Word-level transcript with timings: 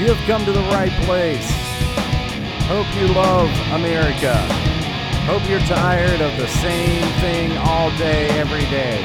You 0.00 0.06
have 0.06 0.26
come 0.26 0.46
to 0.46 0.52
the 0.52 0.64
right 0.72 0.90
place. 1.04 1.46
Hope 2.64 2.88
you 2.96 3.08
love 3.08 3.50
America. 3.70 4.32
Hope 5.28 5.46
you're 5.46 5.60
tired 5.68 6.22
of 6.22 6.38
the 6.38 6.48
same 6.48 7.04
thing 7.20 7.54
all 7.58 7.90
day, 7.98 8.30
every 8.30 8.64
day. 8.72 9.04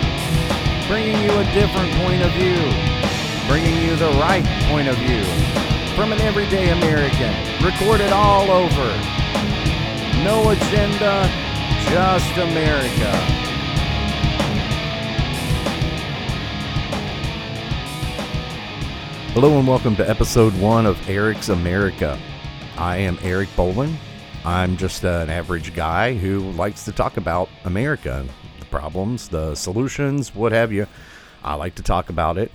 Bringing 0.88 1.20
you 1.22 1.32
a 1.32 1.44
different 1.52 1.92
point 2.00 2.24
of 2.24 2.32
view. 2.32 2.56
Bringing 3.52 3.84
you 3.84 3.98
the 3.98 4.16
right 4.24 4.46
point 4.72 4.88
of 4.88 4.96
view. 4.96 5.26
From 5.98 6.14
an 6.14 6.22
everyday 6.22 6.70
American. 6.70 7.36
Recorded 7.62 8.14
all 8.14 8.50
over. 8.50 8.88
No 10.24 10.52
agenda, 10.52 11.28
just 11.92 12.38
America. 12.38 13.35
Hello 19.36 19.60
and 19.60 19.68
welcome 19.68 19.98
to 19.98 20.10
episode 20.10 20.58
one 20.62 20.86
of 20.86 21.10
Eric's 21.10 21.50
America. 21.50 22.18
I 22.78 22.96
am 22.96 23.20
Eric 23.22 23.50
Bolin. 23.50 23.94
I'm 24.46 24.78
just 24.78 25.04
an 25.04 25.30
average 25.30 25.76
guy 25.76 26.16
who 26.16 26.40
likes 26.52 26.86
to 26.86 26.94
talk 26.94 27.18
about 27.18 27.50
America, 27.66 28.26
the 28.62 28.66
problems, 28.68 29.28
the 29.28 29.54
solutions, 29.54 30.34
what 30.34 30.54
have 30.54 30.72
you. 30.72 30.88
I 31.44 31.56
like 31.56 31.76
to 31.76 31.84
talk 31.84 32.08
about 32.08 32.38
it. 32.38 32.50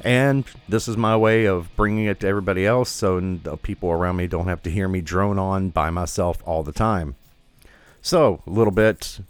And 0.00 0.46
this 0.66 0.88
is 0.88 0.96
my 0.96 1.18
way 1.18 1.44
of 1.44 1.68
bringing 1.76 2.06
it 2.06 2.20
to 2.20 2.26
everybody 2.26 2.64
else 2.64 2.88
so 2.88 3.20
the 3.20 3.58
people 3.58 3.90
around 3.90 4.16
me 4.16 4.26
don't 4.26 4.48
have 4.48 4.62
to 4.62 4.70
hear 4.70 4.88
me 4.88 5.02
drone 5.02 5.38
on 5.38 5.68
by 5.68 5.90
myself 5.90 6.38
all 6.46 6.62
the 6.62 6.72
time. 6.72 7.14
So, 8.00 8.42
a 8.46 8.50
little 8.50 8.72
bit 8.72 9.20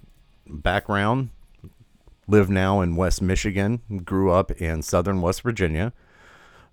background. 0.46 1.30
Live 2.28 2.48
now 2.48 2.80
in 2.80 2.94
West 2.94 3.20
Michigan, 3.20 3.80
grew 4.04 4.30
up 4.30 4.52
in 4.52 4.82
southern 4.82 5.20
West 5.20 5.42
Virginia 5.42 5.92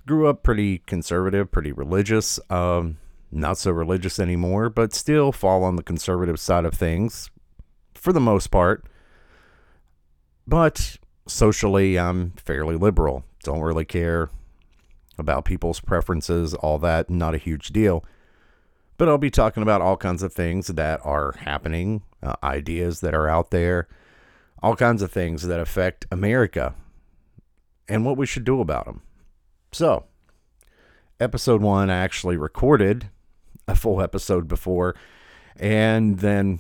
grew 0.05 0.27
up 0.27 0.43
pretty 0.43 0.79
conservative, 0.79 1.51
pretty 1.51 1.71
religious. 1.71 2.39
Um, 2.49 2.97
not 3.31 3.57
so 3.57 3.71
religious 3.71 4.19
anymore, 4.19 4.69
but 4.69 4.93
still 4.93 5.31
fall 5.31 5.63
on 5.63 5.75
the 5.75 5.83
conservative 5.83 6.39
side 6.39 6.65
of 6.65 6.73
things 6.73 7.31
for 7.95 8.13
the 8.13 8.19
most 8.19 8.47
part. 8.47 8.85
But 10.45 10.97
socially, 11.27 11.97
I'm 11.97 12.31
fairly 12.31 12.75
liberal. 12.75 13.23
Don't 13.43 13.61
really 13.61 13.85
care 13.85 14.29
about 15.17 15.45
people's 15.45 15.79
preferences, 15.79 16.53
all 16.53 16.79
that, 16.79 17.09
not 17.09 17.35
a 17.35 17.39
huge 17.39 17.69
deal. 17.69 18.03
But 18.97 19.09
I'll 19.09 19.17
be 19.17 19.31
talking 19.31 19.63
about 19.63 19.81
all 19.81 19.97
kinds 19.97 20.23
of 20.23 20.33
things 20.33 20.67
that 20.67 20.99
are 21.03 21.33
happening, 21.39 22.03
uh, 22.21 22.35
ideas 22.43 22.99
that 23.01 23.13
are 23.13 23.27
out 23.27 23.51
there, 23.51 23.88
all 24.61 24.75
kinds 24.75 25.01
of 25.01 25.11
things 25.11 25.43
that 25.47 25.59
affect 25.59 26.05
America 26.11 26.75
and 27.88 28.05
what 28.05 28.17
we 28.17 28.25
should 28.25 28.45
do 28.45 28.61
about 28.61 28.85
them. 28.85 29.01
So, 29.73 30.05
episode 31.19 31.63
one, 31.63 31.89
I 31.89 31.97
actually 31.97 32.38
recorded 32.38 33.09
a 33.67 33.75
full 33.75 34.03
episode 34.03 34.47
before 34.47 34.95
and 35.55 36.19
then 36.19 36.59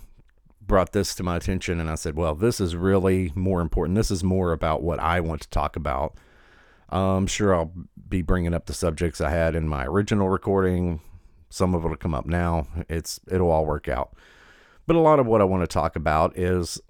brought 0.59 0.93
this 0.93 1.13
to 1.15 1.23
my 1.23 1.35
attention. 1.35 1.79
And 1.79 1.91
I 1.91 1.95
said, 1.95 2.15
well, 2.15 2.33
this 2.33 2.59
is 2.59 2.75
really 2.75 3.31
more 3.35 3.61
important. 3.61 3.97
This 3.97 4.09
is 4.09 4.23
more 4.23 4.51
about 4.51 4.81
what 4.81 4.99
I 4.99 5.19
want 5.19 5.41
to 5.41 5.49
talk 5.49 5.75
about. 5.75 6.15
I'm 6.89 7.27
sure 7.27 7.53
I'll 7.53 7.71
be 8.09 8.23
bringing 8.23 8.55
up 8.55 8.65
the 8.65 8.73
subjects 8.73 9.21
I 9.21 9.29
had 9.29 9.55
in 9.55 9.67
my 9.67 9.85
original 9.85 10.29
recording. 10.29 10.99
Some 11.51 11.75
of 11.75 11.85
it 11.85 11.89
will 11.89 11.95
come 11.97 12.15
up 12.15 12.25
now. 12.25 12.67
It's 12.89 13.19
it'll 13.29 13.51
all 13.51 13.67
work 13.67 13.87
out. 13.87 14.15
But 14.87 14.95
a 14.95 14.99
lot 14.99 15.19
of 15.19 15.27
what 15.27 15.41
I 15.41 15.45
want 15.45 15.61
to 15.61 15.67
talk 15.67 15.95
about 15.95 16.35
is 16.35 16.81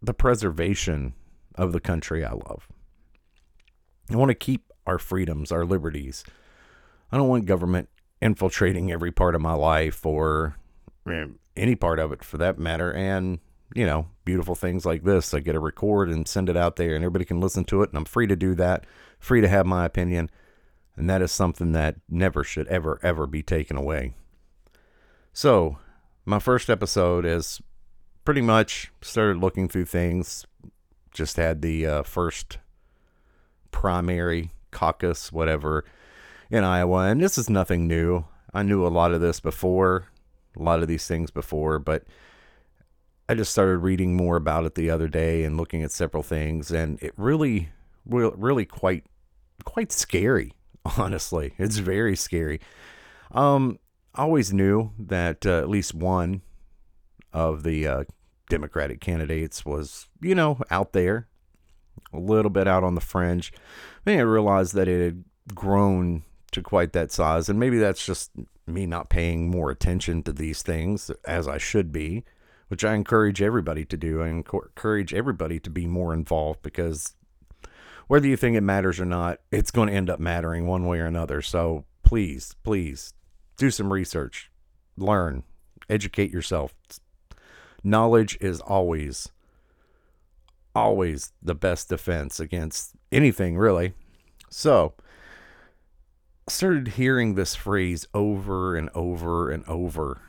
the 0.00 0.14
preservation 0.14 1.12
of 1.54 1.72
the 1.72 1.80
country 1.80 2.24
I 2.24 2.32
love. 2.32 2.66
I 4.10 4.16
want 4.16 4.30
to 4.30 4.34
keep 4.34 4.70
our 4.86 4.98
freedoms, 4.98 5.50
our 5.52 5.64
liberties. 5.64 6.24
I 7.10 7.16
don't 7.16 7.28
want 7.28 7.46
government 7.46 7.88
infiltrating 8.20 8.90
every 8.90 9.12
part 9.12 9.34
of 9.34 9.40
my 9.40 9.54
life 9.54 10.04
or 10.04 10.56
eh, 11.08 11.26
any 11.56 11.74
part 11.74 11.98
of 11.98 12.12
it 12.12 12.24
for 12.24 12.38
that 12.38 12.58
matter. 12.58 12.92
And, 12.92 13.38
you 13.74 13.86
know, 13.86 14.08
beautiful 14.24 14.54
things 14.54 14.84
like 14.84 15.04
this. 15.04 15.34
I 15.34 15.40
get 15.40 15.52
to 15.52 15.60
record 15.60 16.08
and 16.08 16.26
send 16.26 16.48
it 16.48 16.56
out 16.56 16.76
there 16.76 16.94
and 16.94 17.04
everybody 17.04 17.24
can 17.24 17.40
listen 17.40 17.64
to 17.64 17.82
it. 17.82 17.90
And 17.90 17.98
I'm 17.98 18.04
free 18.04 18.26
to 18.26 18.36
do 18.36 18.54
that, 18.54 18.86
free 19.18 19.40
to 19.40 19.48
have 19.48 19.66
my 19.66 19.84
opinion. 19.84 20.30
And 20.96 21.10
that 21.10 21.22
is 21.22 21.32
something 21.32 21.72
that 21.72 21.96
never 22.08 22.44
should 22.44 22.68
ever, 22.68 22.98
ever 23.02 23.26
be 23.26 23.42
taken 23.42 23.76
away. 23.76 24.14
So, 25.32 25.78
my 26.24 26.38
first 26.38 26.70
episode 26.70 27.26
is 27.26 27.60
pretty 28.24 28.40
much 28.40 28.90
started 29.02 29.38
looking 29.38 29.68
through 29.68 29.86
things. 29.86 30.46
Just 31.12 31.36
had 31.36 31.60
the 31.60 31.86
uh, 31.86 32.02
first 32.02 32.58
primary 33.70 34.52
caucus, 34.74 35.32
whatever, 35.32 35.84
in 36.50 36.64
Iowa. 36.64 37.06
And 37.06 37.22
this 37.22 37.38
is 37.38 37.48
nothing 37.48 37.88
new. 37.88 38.26
I 38.52 38.62
knew 38.62 38.86
a 38.86 38.88
lot 38.88 39.12
of 39.12 39.20
this 39.20 39.40
before, 39.40 40.08
a 40.56 40.62
lot 40.62 40.82
of 40.82 40.88
these 40.88 41.06
things 41.06 41.30
before, 41.30 41.78
but 41.78 42.04
I 43.28 43.34
just 43.34 43.52
started 43.52 43.78
reading 43.78 44.16
more 44.16 44.36
about 44.36 44.66
it 44.66 44.74
the 44.74 44.90
other 44.90 45.08
day 45.08 45.44
and 45.44 45.56
looking 45.56 45.82
at 45.82 45.90
several 45.90 46.22
things, 46.22 46.70
and 46.70 47.02
it 47.02 47.14
really, 47.16 47.70
really 48.04 48.66
quite, 48.66 49.06
quite 49.64 49.90
scary. 49.90 50.52
Honestly, 50.98 51.54
it's 51.56 51.78
very 51.78 52.14
scary. 52.16 52.60
Um, 53.32 53.78
I 54.14 54.22
always 54.22 54.52
knew 54.52 54.92
that 54.98 55.46
uh, 55.46 55.58
at 55.58 55.70
least 55.70 55.94
one 55.94 56.42
of 57.32 57.62
the 57.62 57.86
uh, 57.86 58.04
Democratic 58.50 59.00
candidates 59.00 59.64
was, 59.64 60.08
you 60.20 60.34
know, 60.34 60.60
out 60.70 60.92
there, 60.92 61.26
a 62.12 62.18
little 62.18 62.50
bit 62.50 62.68
out 62.68 62.84
on 62.84 62.94
the 62.94 63.00
fringe. 63.00 63.52
I 64.06 64.10
didn't 64.10 64.26
realize 64.28 64.72
that 64.72 64.88
it 64.88 65.02
had 65.04 65.24
grown 65.54 66.24
to 66.52 66.62
quite 66.62 66.92
that 66.92 67.10
size, 67.10 67.48
and 67.48 67.58
maybe 67.58 67.78
that's 67.78 68.04
just 68.04 68.30
me 68.66 68.86
not 68.86 69.10
paying 69.10 69.50
more 69.50 69.70
attention 69.70 70.22
to 70.22 70.32
these 70.32 70.62
things 70.62 71.10
as 71.26 71.48
I 71.48 71.58
should 71.58 71.92
be, 71.92 72.24
which 72.68 72.84
I 72.84 72.94
encourage 72.94 73.42
everybody 73.42 73.84
to 73.86 73.96
do. 73.96 74.22
I 74.22 74.28
encourage 74.28 75.12
everybody 75.12 75.58
to 75.60 75.70
be 75.70 75.86
more 75.86 76.12
involved 76.14 76.62
because 76.62 77.14
whether 78.06 78.26
you 78.26 78.36
think 78.36 78.56
it 78.56 78.62
matters 78.62 79.00
or 79.00 79.04
not, 79.04 79.40
it's 79.50 79.70
going 79.70 79.88
to 79.88 79.94
end 79.94 80.10
up 80.10 80.20
mattering 80.20 80.66
one 80.66 80.86
way 80.86 81.00
or 81.00 81.06
another. 81.06 81.42
So 81.42 81.84
please, 82.02 82.54
please 82.62 83.14
do 83.56 83.70
some 83.70 83.92
research, 83.92 84.50
learn, 84.96 85.42
educate 85.88 86.30
yourself. 86.30 86.74
Knowledge 87.82 88.38
is 88.40 88.60
always 88.60 89.30
always 90.74 91.32
the 91.40 91.54
best 91.54 91.88
defense 91.88 92.40
against 92.40 92.94
anything, 93.14 93.56
really. 93.56 93.94
So, 94.50 94.94
I 96.46 96.50
started 96.50 96.88
hearing 96.88 97.34
this 97.34 97.54
phrase 97.54 98.06
over 98.12 98.76
and 98.76 98.90
over 98.94 99.50
and 99.50 99.64
over 99.66 100.20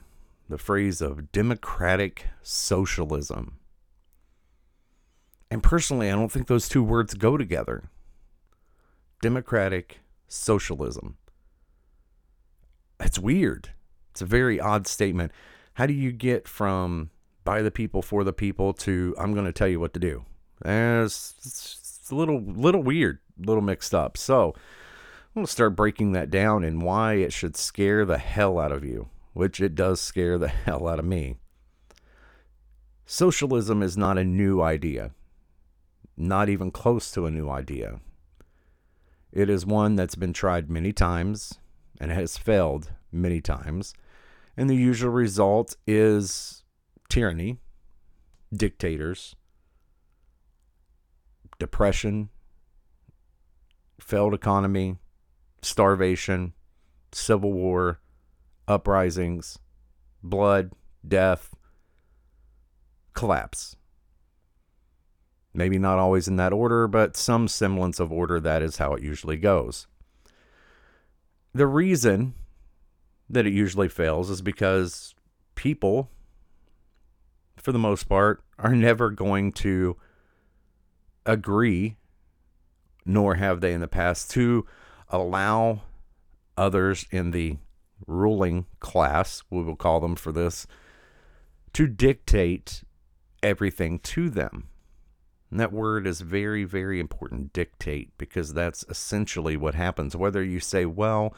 the 0.47 0.57
phrase 0.57 1.01
of 1.01 1.31
democratic 1.31 2.27
socialism. 2.41 3.57
And 5.51 5.61
personally, 5.61 6.09
I 6.09 6.13
don't 6.15 6.31
think 6.31 6.47
those 6.47 6.69
two 6.69 6.83
words 6.83 7.13
go 7.13 7.37
together. 7.37 7.89
Democratic 9.21 9.99
socialism. 10.27 11.17
It's 12.99 13.19
weird. 13.19 13.69
It's 14.11 14.21
a 14.21 14.25
very 14.25 14.59
odd 14.59 14.87
statement. 14.87 15.31
How 15.73 15.85
do 15.85 15.93
you 15.93 16.11
get 16.11 16.47
from 16.47 17.09
by 17.43 17.61
the 17.61 17.71
people 17.71 18.01
for 18.01 18.23
the 18.23 18.33
people 18.33 18.73
to 18.73 19.15
I'm 19.17 19.33
going 19.33 19.45
to 19.45 19.51
tell 19.51 19.67
you 19.67 19.79
what 19.79 19.93
to 19.93 19.99
do? 19.99 20.25
It's, 20.63 21.33
it's 22.05 22.11
a 22.11 22.15
little 22.15 22.39
little 22.39 22.83
weird, 22.83 23.17
little 23.35 23.63
mixed 23.63 23.95
up. 23.95 24.15
So 24.15 24.53
I'm 24.53 25.41
gonna 25.41 25.47
start 25.47 25.75
breaking 25.75 26.11
that 26.11 26.29
down 26.29 26.63
and 26.63 26.83
why 26.83 27.13
it 27.13 27.33
should 27.33 27.57
scare 27.57 28.05
the 28.05 28.19
hell 28.19 28.59
out 28.59 28.71
of 28.71 28.85
you, 28.85 29.09
which 29.33 29.59
it 29.59 29.73
does 29.73 30.01
scare 30.01 30.37
the 30.37 30.47
hell 30.65 30.87
out 30.87 30.99
of 30.99 31.05
me. 31.05 31.37
Socialism 33.07 33.81
is 33.81 33.97
not 33.97 34.19
a 34.19 34.23
new 34.23 34.61
idea, 34.61 35.15
not 36.15 36.47
even 36.47 36.69
close 36.69 37.09
to 37.09 37.25
a 37.25 37.31
new 37.31 37.49
idea. 37.49 37.99
It 39.31 39.49
is 39.49 39.65
one 39.65 39.95
that's 39.95 40.13
been 40.13 40.31
tried 40.31 40.69
many 40.69 40.93
times 40.93 41.57
and 41.99 42.11
has 42.11 42.37
failed 42.37 42.91
many 43.11 43.41
times. 43.41 43.95
And 44.55 44.69
the 44.69 44.75
usual 44.75 45.09
result 45.09 45.75
is 45.87 46.63
tyranny, 47.09 47.57
dictators, 48.53 49.35
depression, 51.59 52.29
failed 53.99 54.33
economy, 54.33 54.97
starvation, 55.61 56.53
civil 57.11 57.53
war, 57.53 57.99
uprisings, 58.67 59.59
blood, 60.21 60.71
death, 61.07 61.55
collapse. 63.13 63.75
Maybe 65.53 65.79
not 65.79 65.99
always 65.99 66.27
in 66.27 66.35
that 66.35 66.51
order, 66.51 66.87
but 66.87 67.15
some 67.15 67.47
semblance 67.47 67.99
of 67.99 68.11
order, 68.11 68.39
that 68.41 68.61
is 68.61 68.77
how 68.77 68.93
it 68.93 69.01
usually 69.01 69.37
goes. 69.37 69.87
The 71.53 71.67
reason 71.67 72.33
that 73.29 73.47
it 73.47 73.53
usually 73.53 73.87
fails 73.87 74.29
is 74.29 74.41
because 74.41 75.15
people, 75.55 76.09
for 77.55 77.71
the 77.71 77.79
most 77.79 78.09
part, 78.09 78.43
are 78.59 78.75
never 78.75 79.09
going 79.09 79.53
to 79.53 79.95
agree, 81.25 81.97
nor 83.05 83.35
have 83.35 83.61
they 83.61 83.73
in 83.73 83.81
the 83.81 83.87
past, 83.87 84.31
to 84.31 84.65
allow 85.09 85.81
others 86.57 87.05
in 87.11 87.31
the 87.31 87.57
ruling 88.07 88.65
class, 88.79 89.43
we 89.49 89.63
will 89.63 89.75
call 89.75 89.99
them 89.99 90.15
for 90.15 90.31
this, 90.31 90.67
to 91.73 91.87
dictate 91.87 92.83
everything 93.43 93.99
to 93.99 94.29
them. 94.29 94.69
And 95.51 95.59
that 95.59 95.71
word 95.71 96.07
is 96.07 96.21
very, 96.21 96.63
very 96.63 96.99
important 96.99 97.53
dictate 97.53 98.11
because 98.17 98.53
that's 98.53 98.83
essentially 98.89 99.55
what 99.55 99.75
happens. 99.75 100.15
Whether 100.15 100.43
you 100.43 100.59
say, 100.59 100.85
well, 100.85 101.35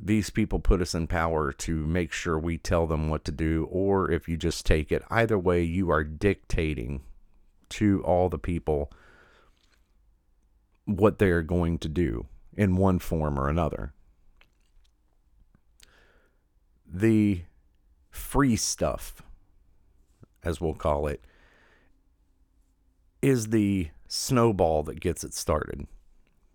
these 0.00 0.28
people 0.30 0.58
put 0.58 0.82
us 0.82 0.94
in 0.94 1.06
power 1.06 1.52
to 1.52 1.86
make 1.86 2.12
sure 2.12 2.38
we 2.38 2.58
tell 2.58 2.86
them 2.86 3.08
what 3.08 3.24
to 3.24 3.32
do, 3.32 3.68
or 3.70 4.10
if 4.10 4.28
you 4.28 4.36
just 4.36 4.66
take 4.66 4.90
it, 4.90 5.02
either 5.08 5.38
way, 5.38 5.62
you 5.62 5.90
are 5.90 6.04
dictating 6.04 7.02
to 7.70 8.02
all 8.04 8.28
the 8.28 8.38
people 8.38 8.90
what 10.84 11.18
they 11.18 11.30
are 11.30 11.42
going 11.42 11.78
to 11.78 11.88
do 11.88 12.26
in 12.56 12.76
one 12.76 12.98
form 12.98 13.38
or 13.38 13.48
another. 13.48 13.92
The 16.86 17.42
free 18.10 18.56
stuff, 18.56 19.22
as 20.42 20.60
we'll 20.60 20.74
call 20.74 21.06
it, 21.06 21.24
is 23.22 23.48
the 23.48 23.88
snowball 24.06 24.82
that 24.84 25.00
gets 25.00 25.24
it 25.24 25.34
started. 25.34 25.86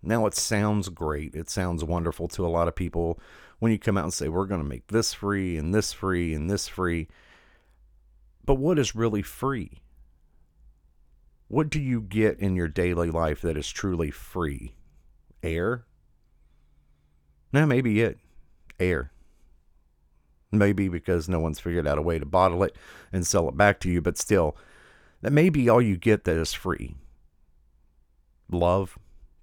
Now, 0.02 0.24
it 0.26 0.34
sounds 0.34 0.88
great. 0.88 1.34
It 1.34 1.50
sounds 1.50 1.84
wonderful 1.84 2.28
to 2.28 2.46
a 2.46 2.48
lot 2.48 2.68
of 2.68 2.74
people 2.74 3.18
when 3.58 3.70
you 3.70 3.78
come 3.78 3.98
out 3.98 4.04
and 4.04 4.14
say, 4.14 4.28
we're 4.28 4.46
going 4.46 4.62
to 4.62 4.68
make 4.68 4.86
this 4.86 5.12
free 5.12 5.58
and 5.58 5.74
this 5.74 5.92
free 5.92 6.32
and 6.32 6.48
this 6.48 6.68
free. 6.68 7.08
But 8.44 8.54
what 8.54 8.78
is 8.78 8.94
really 8.94 9.20
free? 9.20 9.82
What 11.50 11.68
do 11.68 11.80
you 11.80 12.00
get 12.00 12.38
in 12.38 12.54
your 12.54 12.68
daily 12.68 13.10
life 13.10 13.40
that 13.40 13.56
is 13.56 13.68
truly 13.68 14.12
free? 14.12 14.76
Air? 15.42 15.84
No, 17.52 17.66
maybe 17.66 18.00
it. 18.02 18.20
Air. 18.78 19.10
Maybe 20.52 20.88
because 20.88 21.28
no 21.28 21.40
one's 21.40 21.58
figured 21.58 21.88
out 21.88 21.98
a 21.98 22.02
way 22.02 22.20
to 22.20 22.24
bottle 22.24 22.62
it 22.62 22.76
and 23.12 23.26
sell 23.26 23.48
it 23.48 23.56
back 23.56 23.80
to 23.80 23.90
you, 23.90 24.00
but 24.00 24.16
still, 24.16 24.56
that 25.22 25.32
may 25.32 25.50
be 25.50 25.68
all 25.68 25.82
you 25.82 25.96
get 25.96 26.22
that 26.22 26.36
is 26.36 26.52
free. 26.52 26.94
Love, 28.48 28.96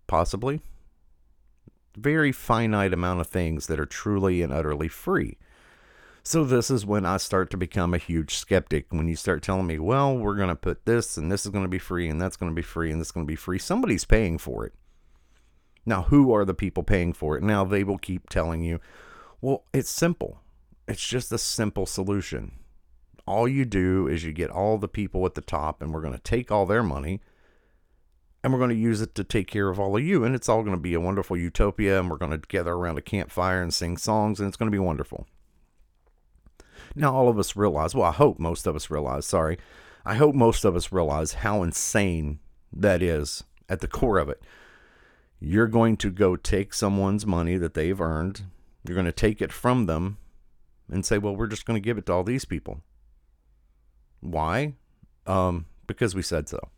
possibly. 0.07 0.61
Very 1.97 2.31
finite 2.31 2.93
amount 2.93 3.19
of 3.19 3.27
things 3.27 3.67
that 3.67 3.81
are 3.81 3.85
truly 3.85 4.41
and 4.41 4.53
utterly 4.53 4.87
free. 4.87 5.37
So 6.27 6.43
this 6.43 6.69
is 6.69 6.85
when 6.85 7.05
I 7.05 7.15
start 7.15 7.49
to 7.51 7.57
become 7.57 7.93
a 7.93 7.97
huge 7.97 8.35
skeptic. 8.35 8.87
When 8.89 9.07
you 9.07 9.15
start 9.15 9.41
telling 9.41 9.65
me, 9.65 9.79
well, 9.79 10.17
we're 10.17 10.35
going 10.35 10.49
to 10.49 10.57
put 10.57 10.83
this 10.85 11.15
and 11.15 11.31
this 11.31 11.45
is 11.45 11.53
going 11.53 11.63
to 11.63 11.69
be 11.69 11.79
free 11.79 12.09
and 12.09 12.19
that's 12.19 12.35
going 12.35 12.51
to 12.51 12.55
be 12.55 12.61
free 12.61 12.91
and 12.91 12.99
this 12.99 13.07
is 13.07 13.11
going 13.13 13.25
to 13.25 13.31
be 13.31 13.37
free. 13.37 13.57
Somebody's 13.57 14.03
paying 14.03 14.37
for 14.37 14.65
it. 14.65 14.73
Now, 15.85 16.01
who 16.01 16.33
are 16.33 16.43
the 16.43 16.53
people 16.53 16.83
paying 16.83 17.13
for 17.13 17.37
it? 17.37 17.43
Now 17.43 17.63
they 17.63 17.81
will 17.85 17.97
keep 17.97 18.27
telling 18.27 18.61
you, 18.61 18.81
well, 19.39 19.63
it's 19.73 19.89
simple. 19.89 20.41
It's 20.85 21.07
just 21.07 21.31
a 21.31 21.37
simple 21.37 21.85
solution 21.85 22.51
all 23.25 23.47
you 23.47 23.65
do 23.65 24.07
is 24.07 24.23
you 24.23 24.31
get 24.31 24.49
all 24.49 24.77
the 24.77 24.87
people 24.87 25.25
at 25.25 25.35
the 25.35 25.41
top, 25.41 25.81
and 25.81 25.93
we're 25.93 26.01
going 26.01 26.13
to 26.13 26.19
take 26.19 26.49
all 26.49 26.65
their 26.65 26.81
money 26.81 27.19
and 28.43 28.53
we're 28.53 28.59
going 28.59 28.69
to 28.69 28.75
use 28.75 29.01
it 29.01 29.13
to 29.15 29.23
take 29.23 29.47
care 29.47 29.67
of 29.67 29.79
all 29.79 29.97
of 29.97 30.03
you. 30.03 30.23
And 30.23 30.33
it's 30.33 30.47
all 30.47 30.61
going 30.61 30.75
to 30.75 30.81
be 30.81 30.93
a 30.93 31.01
wonderful 31.01 31.35
utopia. 31.35 31.99
And 31.99 32.09
we're 32.09 32.17
going 32.17 32.31
to 32.31 32.37
gather 32.37 32.71
around 32.71 32.97
a 32.97 33.01
campfire 33.01 33.61
and 33.61 33.73
sing 33.73 33.97
songs, 33.97 34.39
and 34.39 34.47
it's 34.47 34.55
going 34.55 34.71
to 34.71 34.75
be 34.75 34.79
wonderful. 34.79 35.27
Now, 36.97 37.13
all 37.13 37.29
of 37.29 37.37
us 37.37 37.55
realize, 37.55 37.93
well, 37.93 38.09
I 38.09 38.11
hope 38.11 38.39
most 38.39 38.65
of 38.65 38.75
us 38.75 38.89
realize, 38.89 39.27
sorry, 39.27 39.59
I 40.03 40.15
hope 40.15 40.33
most 40.33 40.65
of 40.65 40.75
us 40.75 40.91
realize 40.91 41.33
how 41.33 41.61
insane 41.61 42.39
that 42.73 43.03
is 43.03 43.43
at 43.69 43.81
the 43.81 43.87
core 43.87 44.17
of 44.17 44.29
it. 44.29 44.41
You're 45.39 45.67
going 45.67 45.97
to 45.97 46.09
go 46.09 46.35
take 46.35 46.73
someone's 46.73 47.23
money 47.23 47.55
that 47.57 47.75
they've 47.75 48.01
earned, 48.01 48.45
you're 48.83 48.95
going 48.95 49.05
to 49.05 49.11
take 49.11 49.43
it 49.43 49.53
from 49.53 49.85
them 49.85 50.17
and 50.89 51.05
say, 51.05 51.19
well, 51.19 51.35
we're 51.35 51.45
just 51.45 51.67
going 51.67 51.79
to 51.79 51.85
give 51.85 51.99
it 51.99 52.07
to 52.07 52.13
all 52.13 52.23
these 52.23 52.45
people. 52.45 52.81
Why? 54.21 54.73
Um, 55.27 55.67
because 55.85 56.15
we 56.15 56.23
said 56.23 56.49
so. 56.49 56.69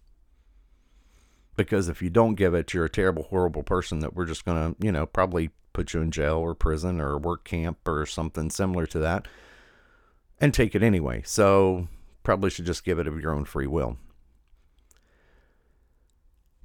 Because 1.56 1.88
if 1.88 2.01
you 2.01 2.10
don't 2.10 2.36
give 2.36 2.54
it, 2.54 2.74
you're 2.74 2.86
a 2.86 2.89
terrible, 2.89 3.24
horrible 3.24 3.63
person 3.63 4.00
that 4.00 4.16
we're 4.16 4.25
just 4.25 4.44
going 4.44 4.75
to, 4.75 4.86
you 4.86 4.92
know, 4.92 5.06
probably 5.06 5.51
put 5.71 5.94
you 5.94 6.01
in 6.01 6.12
jail 6.12 6.36
or 6.38 6.56
prison 6.56 7.00
or 7.00 7.18
work 7.18 7.45
camp 7.45 7.88
or 7.88 8.06
something 8.06 8.50
similar 8.50 8.86
to 8.88 9.00
that 9.00 9.25
and 10.39 10.53
take 10.53 10.75
it 10.75 10.83
anyway. 10.83 11.21
So 11.25 11.88
probably 12.24 12.50
should 12.50 12.65
just 12.65 12.83
give 12.83 13.00
it 13.00 13.07
of 13.07 13.19
your 13.19 13.33
own 13.33 13.45
free 13.45 13.68
will. 13.68 13.97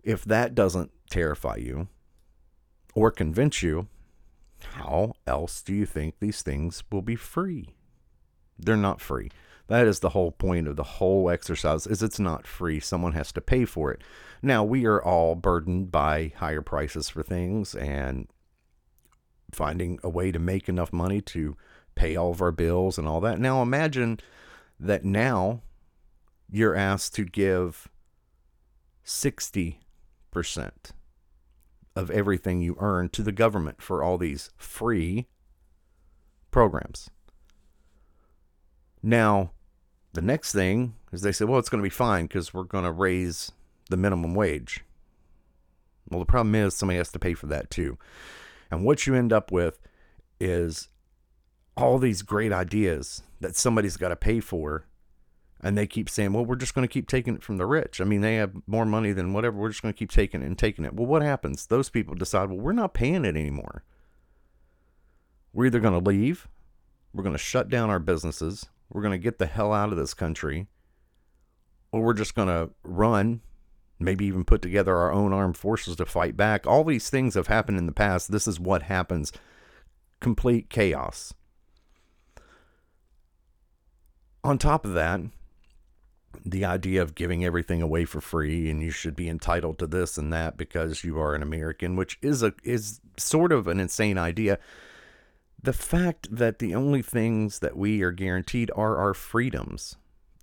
If 0.02 0.24
that 0.24 0.54
doesn't 0.54 0.90
terrify 1.08 1.56
you 1.56 1.88
or 2.94 3.10
convince 3.10 3.62
you, 3.62 3.88
how 4.60 5.14
else 5.26 5.62
do 5.62 5.74
you 5.74 5.86
think 5.86 6.18
these 6.18 6.42
things 6.42 6.82
will 6.90 7.02
be 7.02 7.16
free? 7.16 7.74
They're 8.58 8.76
not 8.76 9.00
free. 9.00 9.30
That 9.66 9.86
is 9.86 10.00
the 10.00 10.10
whole 10.10 10.30
point 10.30 10.68
of 10.68 10.76
the 10.76 10.82
whole 10.82 11.30
exercise 11.30 11.86
is 11.86 12.02
it's 12.02 12.20
not 12.20 12.46
free. 12.46 12.80
Someone 12.80 13.12
has 13.12 13.32
to 13.32 13.40
pay 13.40 13.64
for 13.64 13.90
it. 13.92 14.02
Now, 14.42 14.62
we 14.62 14.84
are 14.84 15.02
all 15.02 15.34
burdened 15.34 15.90
by 15.90 16.32
higher 16.36 16.60
prices 16.60 17.08
for 17.08 17.22
things 17.22 17.74
and 17.74 18.28
finding 19.52 19.98
a 20.02 20.08
way 20.10 20.30
to 20.32 20.38
make 20.38 20.68
enough 20.68 20.92
money 20.92 21.22
to 21.22 21.56
pay 21.94 22.16
all 22.16 22.30
of 22.30 22.42
our 22.42 22.52
bills 22.52 22.98
and 22.98 23.06
all 23.06 23.20
that. 23.20 23.38
Now, 23.38 23.62
imagine 23.62 24.20
that 24.78 25.04
now 25.04 25.62
you're 26.50 26.74
asked 26.74 27.14
to 27.14 27.24
give 27.24 27.88
60% 29.04 29.76
of 31.96 32.10
everything 32.10 32.60
you 32.60 32.76
earn 32.80 33.08
to 33.10 33.22
the 33.22 33.32
government 33.32 33.80
for 33.80 34.02
all 34.02 34.18
these 34.18 34.50
free 34.56 35.26
programs. 36.50 37.10
Now, 39.02 39.52
the 40.12 40.22
next 40.22 40.52
thing 40.52 40.94
is 41.12 41.22
they 41.22 41.32
say, 41.32 41.44
well, 41.44 41.58
it's 41.58 41.68
going 41.68 41.82
to 41.82 41.86
be 41.86 41.90
fine 41.90 42.26
because 42.26 42.54
we're 42.54 42.64
going 42.64 42.84
to 42.84 42.92
raise 42.92 43.52
the 43.90 43.96
minimum 43.96 44.34
wage. 44.34 44.84
Well, 46.08 46.20
the 46.20 46.26
problem 46.26 46.54
is 46.54 46.74
somebody 46.74 46.98
has 46.98 47.12
to 47.12 47.18
pay 47.18 47.34
for 47.34 47.46
that 47.46 47.70
too. 47.70 47.98
And 48.70 48.84
what 48.84 49.06
you 49.06 49.14
end 49.14 49.32
up 49.32 49.52
with 49.52 49.78
is 50.40 50.88
all 51.76 51.98
these 51.98 52.22
great 52.22 52.52
ideas 52.52 53.22
that 53.40 53.56
somebody's 53.56 53.96
got 53.96 54.08
to 54.08 54.16
pay 54.16 54.40
for. 54.40 54.86
And 55.60 55.78
they 55.78 55.86
keep 55.86 56.10
saying, 56.10 56.34
well, 56.34 56.44
we're 56.44 56.56
just 56.56 56.74
going 56.74 56.86
to 56.86 56.92
keep 56.92 57.08
taking 57.08 57.34
it 57.34 57.42
from 57.42 57.56
the 57.56 57.64
rich. 57.64 57.98
I 58.00 58.04
mean, 58.04 58.20
they 58.20 58.36
have 58.36 58.52
more 58.66 58.84
money 58.84 59.12
than 59.12 59.32
whatever. 59.32 59.56
We're 59.56 59.70
just 59.70 59.80
going 59.80 59.94
to 59.94 59.98
keep 59.98 60.10
taking 60.10 60.42
it 60.42 60.46
and 60.46 60.58
taking 60.58 60.84
it. 60.84 60.94
Well, 60.94 61.06
what 61.06 61.22
happens? 61.22 61.66
Those 61.66 61.88
people 61.88 62.14
decide, 62.14 62.50
well, 62.50 62.58
we're 62.58 62.72
not 62.72 62.92
paying 62.92 63.24
it 63.24 63.36
anymore. 63.36 63.82
We're 65.54 65.66
either 65.66 65.80
going 65.80 65.94
to 65.94 66.10
leave, 66.10 66.48
we're 67.12 67.22
going 67.22 67.36
to 67.36 67.38
shut 67.38 67.68
down 67.68 67.88
our 67.88 68.00
businesses, 68.00 68.66
we're 68.90 69.02
going 69.02 69.12
to 69.12 69.18
get 69.18 69.38
the 69.38 69.46
hell 69.46 69.72
out 69.72 69.90
of 69.90 69.96
this 69.96 70.12
country, 70.12 70.66
or 71.92 72.02
we're 72.02 72.12
just 72.12 72.34
going 72.34 72.48
to 72.48 72.70
run, 72.82 73.40
maybe 74.00 74.26
even 74.26 74.44
put 74.44 74.62
together 74.62 74.96
our 74.96 75.12
own 75.12 75.32
armed 75.32 75.56
forces 75.56 75.94
to 75.96 76.06
fight 76.06 76.36
back. 76.36 76.66
All 76.66 76.82
these 76.82 77.08
things 77.08 77.34
have 77.34 77.46
happened 77.46 77.78
in 77.78 77.86
the 77.86 77.92
past. 77.92 78.32
This 78.32 78.48
is 78.48 78.58
what 78.58 78.82
happens 78.82 79.32
complete 80.20 80.68
chaos. 80.68 81.34
On 84.44 84.58
top 84.58 84.84
of 84.84 84.94
that, 84.94 85.20
the 86.44 86.64
idea 86.64 87.02
of 87.02 87.16
giving 87.16 87.44
everything 87.44 87.82
away 87.82 88.04
for 88.04 88.20
free 88.20 88.70
and 88.70 88.82
you 88.82 88.90
should 88.90 89.16
be 89.16 89.28
entitled 89.28 89.78
to 89.78 89.86
this 89.86 90.16
and 90.16 90.32
that 90.32 90.56
because 90.56 91.02
you 91.02 91.18
are 91.18 91.34
an 91.34 91.42
American, 91.42 91.96
which 91.96 92.18
is 92.22 92.42
a 92.42 92.52
is 92.62 93.00
sort 93.16 93.50
of 93.50 93.66
an 93.66 93.80
insane 93.80 94.18
idea 94.18 94.58
the 95.64 95.72
fact 95.72 96.28
that 96.30 96.58
the 96.58 96.74
only 96.74 97.00
things 97.00 97.60
that 97.60 97.74
we 97.74 98.02
are 98.02 98.12
guaranteed 98.12 98.70
are 98.76 98.98
our 98.98 99.14
freedoms. 99.14 99.96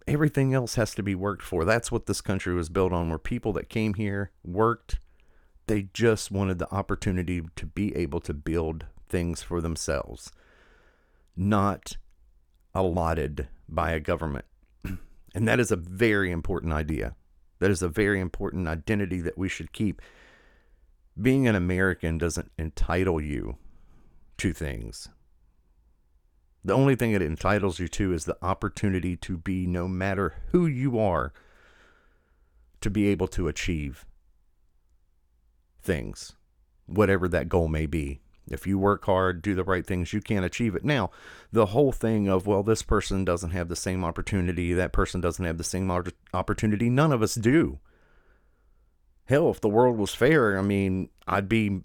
Everything 0.08 0.52
else 0.52 0.74
has 0.76 0.96
to 0.96 1.04
be 1.04 1.14
worked 1.14 1.44
for. 1.44 1.64
That's 1.64 1.92
what 1.92 2.08
this 2.08 2.22
country 2.22 2.56
was 2.56 2.70
built 2.70 2.92
on, 2.92 3.10
where 3.10 3.20
people 3.20 3.54
that 3.54 3.70
came 3.70 3.94
here 3.94 4.32
worked. 4.44 5.00
They 5.68 5.90
just 5.94 6.32
wanted 6.32 6.58
the 6.58 6.74
opportunity 6.74 7.44
to 7.56 7.66
be 7.68 7.96
able 7.96 8.20
to 8.22 8.34
build 8.34 8.88
things 9.08 9.44
for 9.44 9.62
themselves, 9.62 10.32
not 11.38 11.98
allotted 12.74 13.48
by 13.72 13.92
a 13.92 14.00
government. 14.00 14.46
And 15.34 15.48
that 15.48 15.60
is 15.60 15.72
a 15.72 15.78
very 15.78 16.30
important 16.30 16.74
idea. 16.74 17.16
That 17.60 17.72
is 17.72 17.82
a 17.82 17.88
very 17.88 18.20
important 18.20 18.68
identity 18.68 19.22
that 19.22 19.38
we 19.38 19.48
should 19.48 19.72
keep. 19.72 20.02
Being 21.20 21.48
an 21.48 21.56
American 21.56 22.18
doesn't 22.18 22.52
entitle 22.58 23.22
you 23.22 23.58
to 24.38 24.52
things. 24.52 25.08
The 26.64 26.74
only 26.74 26.96
thing 26.96 27.14
it 27.14 27.22
entitles 27.22 27.80
you 27.80 27.88
to 27.88 28.14
is 28.14 28.26
the 28.26 28.38
opportunity 28.42 29.16
to 29.18 29.38
be, 29.38 29.66
no 29.66 29.88
matter 29.88 30.36
who 30.52 30.66
you 30.68 31.00
are, 31.00 31.34
to 32.82 32.90
be 32.90 33.08
able 33.08 33.28
to 33.30 33.48
achieve 33.48 34.06
things, 35.82 36.34
whatever 36.88 37.28
that 37.30 37.50
goal 37.50 37.68
may 37.68 37.86
be. 37.86 38.20
If 38.50 38.66
you 38.66 38.78
work 38.80 39.06
hard, 39.06 39.42
do 39.42 39.56
the 39.56 39.64
right 39.64 39.86
things, 39.86 40.14
you 40.14 40.22
can 40.22 40.44
achieve 40.44 40.76
it. 40.76 40.84
Now, 40.84 41.12
the 41.52 41.68
whole 41.68 41.92
thing 41.92 42.28
of, 42.28 42.48
well, 42.48 42.64
this 42.64 42.82
person 42.82 43.24
doesn't 43.24 43.52
have 43.52 43.70
the 43.70 43.76
same 43.76 44.04
opportunity, 44.04 44.74
that 44.74 44.92
person 44.92 45.22
doesn't 45.22 45.46
have 45.46 45.58
the 45.58 45.64
same 45.64 45.92
opportunity, 46.34 46.90
none 46.90 47.12
of 47.12 47.22
us 47.22 47.36
do. 47.36 47.80
Hell, 49.26 49.50
if 49.50 49.62
the 49.62 49.70
world 49.70 49.98
was 49.98 50.14
fair, 50.14 50.58
I 50.58 50.62
mean, 50.62 51.10
I'd 51.28 51.48
be 51.48 51.82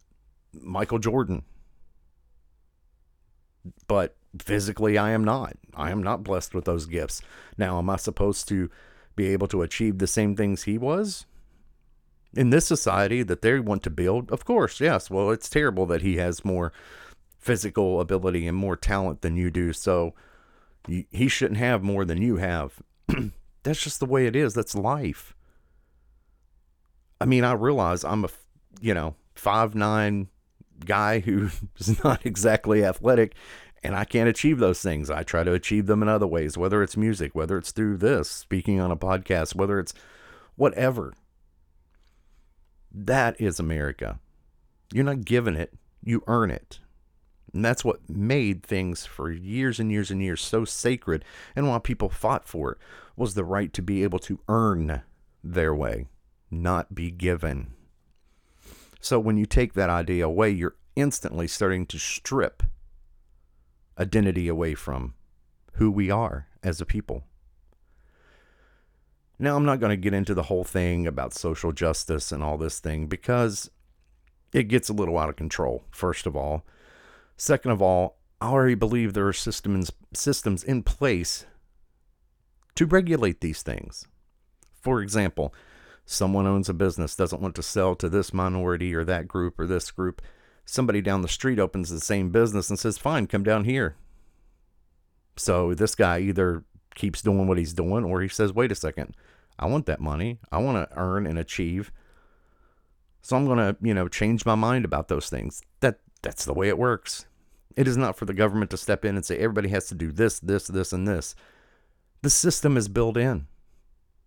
Michael 0.52 0.98
Jordan 0.98 1.44
but 3.86 4.16
physically 4.38 4.98
I 4.98 5.10
am 5.10 5.24
not. 5.24 5.56
I 5.74 5.90
am 5.90 6.02
not 6.02 6.24
blessed 6.24 6.54
with 6.54 6.64
those 6.64 6.86
gifts. 6.86 7.22
Now, 7.56 7.78
am 7.78 7.90
I 7.90 7.96
supposed 7.96 8.48
to 8.48 8.70
be 9.14 9.28
able 9.28 9.48
to 9.48 9.62
achieve 9.62 9.98
the 9.98 10.06
same 10.06 10.36
things 10.36 10.64
he 10.64 10.78
was? 10.78 11.26
In 12.36 12.50
this 12.50 12.66
society 12.66 13.22
that 13.22 13.42
they 13.42 13.58
want 13.60 13.82
to 13.84 13.90
build, 13.90 14.30
of 14.30 14.44
course, 14.44 14.80
yes. 14.80 15.10
Well, 15.10 15.30
it's 15.30 15.48
terrible 15.48 15.86
that 15.86 16.02
he 16.02 16.16
has 16.16 16.44
more 16.44 16.72
physical 17.38 18.00
ability 18.00 18.46
and 18.46 18.56
more 18.56 18.76
talent 18.76 19.22
than 19.22 19.36
you 19.36 19.50
do. 19.50 19.72
So 19.72 20.14
he 20.86 21.28
shouldn't 21.28 21.58
have 21.58 21.82
more 21.82 22.04
than 22.04 22.20
you 22.20 22.36
have. 22.36 22.82
That's 23.62 23.82
just 23.82 24.00
the 24.00 24.06
way 24.06 24.26
it 24.26 24.36
is. 24.36 24.54
That's 24.54 24.74
life. 24.74 25.34
I 27.20 27.24
mean, 27.24 27.44
I 27.44 27.52
realize 27.52 28.04
I'm 28.04 28.24
a, 28.24 28.28
you 28.80 28.94
know, 28.94 29.16
five 29.34 29.74
nine 29.74 30.28
guy 30.84 31.18
who's 31.20 32.04
not 32.04 32.26
exactly 32.26 32.84
athletic 32.84 33.34
and 33.86 33.94
I 33.94 34.04
can't 34.04 34.28
achieve 34.28 34.58
those 34.58 34.82
things. 34.82 35.10
I 35.10 35.22
try 35.22 35.44
to 35.44 35.52
achieve 35.52 35.86
them 35.86 36.02
in 36.02 36.08
other 36.08 36.26
ways, 36.26 36.58
whether 36.58 36.82
it's 36.82 36.96
music, 36.96 37.36
whether 37.36 37.56
it's 37.56 37.70
through 37.70 37.98
this, 37.98 38.28
speaking 38.28 38.80
on 38.80 38.90
a 38.90 38.96
podcast, 38.96 39.54
whether 39.54 39.78
it's 39.78 39.94
whatever. 40.56 41.14
That 42.98 43.38
is 43.38 43.60
America. 43.60 44.20
You're 44.90 45.04
not 45.04 45.26
given 45.26 45.54
it, 45.54 45.74
you 46.02 46.24
earn 46.26 46.50
it. 46.50 46.80
And 47.52 47.62
that's 47.62 47.84
what 47.84 48.08
made 48.08 48.62
things 48.62 49.04
for 49.04 49.30
years 49.30 49.78
and 49.78 49.92
years 49.92 50.10
and 50.10 50.22
years 50.22 50.40
so 50.40 50.64
sacred 50.64 51.22
and 51.54 51.68
why 51.68 51.78
people 51.78 52.08
fought 52.08 52.48
for 52.48 52.72
it 52.72 52.78
was 53.14 53.34
the 53.34 53.44
right 53.44 53.70
to 53.74 53.82
be 53.82 54.02
able 54.02 54.18
to 54.20 54.40
earn 54.48 55.02
their 55.44 55.74
way, 55.74 56.06
not 56.50 56.94
be 56.94 57.10
given. 57.10 57.74
So 59.00 59.20
when 59.20 59.36
you 59.36 59.44
take 59.44 59.74
that 59.74 59.90
idea 59.90 60.26
away, 60.26 60.50
you're 60.50 60.76
instantly 60.96 61.46
starting 61.46 61.84
to 61.86 61.98
strip 61.98 62.62
identity 63.98 64.48
away 64.48 64.74
from 64.74 65.12
who 65.74 65.90
we 65.90 66.10
are 66.10 66.48
as 66.62 66.80
a 66.80 66.86
people. 66.86 67.24
Now, 69.38 69.56
I'm 69.56 69.64
not 69.64 69.80
going 69.80 69.90
to 69.90 69.96
get 69.96 70.14
into 70.14 70.34
the 70.34 70.44
whole 70.44 70.64
thing 70.64 71.06
about 71.06 71.34
social 71.34 71.72
justice 71.72 72.32
and 72.32 72.42
all 72.42 72.56
this 72.56 72.80
thing 72.80 73.06
because 73.06 73.70
it 74.52 74.64
gets 74.64 74.88
a 74.88 74.94
little 74.94 75.18
out 75.18 75.28
of 75.28 75.36
control, 75.36 75.84
first 75.90 76.26
of 76.26 76.34
all. 76.34 76.64
Second 77.36 77.72
of 77.72 77.82
all, 77.82 78.18
I 78.40 78.48
already 78.48 78.74
believe 78.74 79.12
there 79.12 79.28
are 79.28 79.34
systems, 79.34 79.92
systems 80.14 80.64
in 80.64 80.82
place 80.82 81.44
to 82.76 82.86
regulate 82.86 83.40
these 83.40 83.62
things. 83.62 84.06
For 84.80 85.02
example, 85.02 85.52
someone 86.06 86.46
owns 86.46 86.68
a 86.68 86.74
business, 86.74 87.16
doesn't 87.16 87.42
want 87.42 87.54
to 87.56 87.62
sell 87.62 87.94
to 87.96 88.08
this 88.08 88.32
minority 88.32 88.94
or 88.94 89.04
that 89.04 89.28
group 89.28 89.58
or 89.58 89.66
this 89.66 89.90
group 89.90 90.22
somebody 90.66 91.00
down 91.00 91.22
the 91.22 91.28
street 91.28 91.58
opens 91.58 91.88
the 91.88 92.00
same 92.00 92.30
business 92.30 92.68
and 92.68 92.78
says, 92.78 92.98
fine, 92.98 93.26
come 93.26 93.44
down 93.44 93.64
here. 93.64 93.96
So 95.36 95.72
this 95.72 95.94
guy 95.94 96.18
either 96.18 96.64
keeps 96.96 97.22
doing 97.22 97.46
what 97.46 97.58
he's 97.58 97.72
doing 97.72 98.04
or 98.04 98.20
he 98.20 98.28
says, 98.28 98.52
wait 98.52 98.72
a 98.72 98.74
second, 98.74 99.14
I 99.58 99.66
want 99.66 99.86
that 99.86 100.00
money. 100.00 100.40
I 100.50 100.58
want 100.58 100.90
to 100.90 100.98
earn 100.98 101.26
and 101.26 101.38
achieve. 101.38 101.92
So 103.22 103.36
I'm 103.36 103.46
going 103.46 103.58
to, 103.58 103.76
you 103.80 103.94
know, 103.94 104.08
change 104.08 104.44
my 104.44 104.56
mind 104.56 104.84
about 104.84 105.06
those 105.06 105.30
things. 105.30 105.62
That 105.80 106.00
that's 106.22 106.44
the 106.44 106.54
way 106.54 106.68
it 106.68 106.78
works. 106.78 107.26
It 107.76 107.86
is 107.86 107.96
not 107.96 108.16
for 108.16 108.24
the 108.24 108.34
government 108.34 108.70
to 108.72 108.76
step 108.76 109.04
in 109.04 109.14
and 109.14 109.24
say 109.24 109.36
everybody 109.36 109.68
has 109.68 109.86
to 109.88 109.94
do 109.94 110.10
this, 110.10 110.40
this, 110.40 110.66
this 110.66 110.92
and 110.92 111.06
this. 111.06 111.34
The 112.22 112.30
system 112.30 112.76
is 112.76 112.88
built 112.88 113.16
in. 113.16 113.46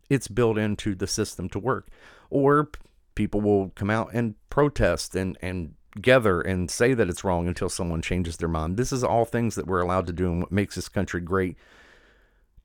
It's 0.09 0.27
built 0.27 0.57
into 0.57 0.95
the 0.95 1.07
system 1.07 1.49
to 1.49 1.59
work. 1.59 1.89
Or 2.29 2.69
people 3.15 3.41
will 3.41 3.69
come 3.75 3.89
out 3.89 4.11
and 4.13 4.35
protest 4.49 5.15
and 5.15 5.37
and 5.41 5.73
together 5.93 6.41
and 6.41 6.69
say 6.69 6.93
that 6.93 7.09
it's 7.09 7.23
wrong 7.23 7.47
until 7.47 7.69
someone 7.69 8.01
changes 8.01 8.37
their 8.37 8.47
mind. 8.47 8.77
This 8.77 8.91
is 8.91 9.03
all 9.03 9.25
things 9.25 9.55
that 9.55 9.67
we're 9.67 9.81
allowed 9.81 10.07
to 10.07 10.13
do 10.13 10.31
and 10.31 10.41
what 10.41 10.51
makes 10.51 10.75
this 10.75 10.89
country 10.89 11.21
great. 11.21 11.57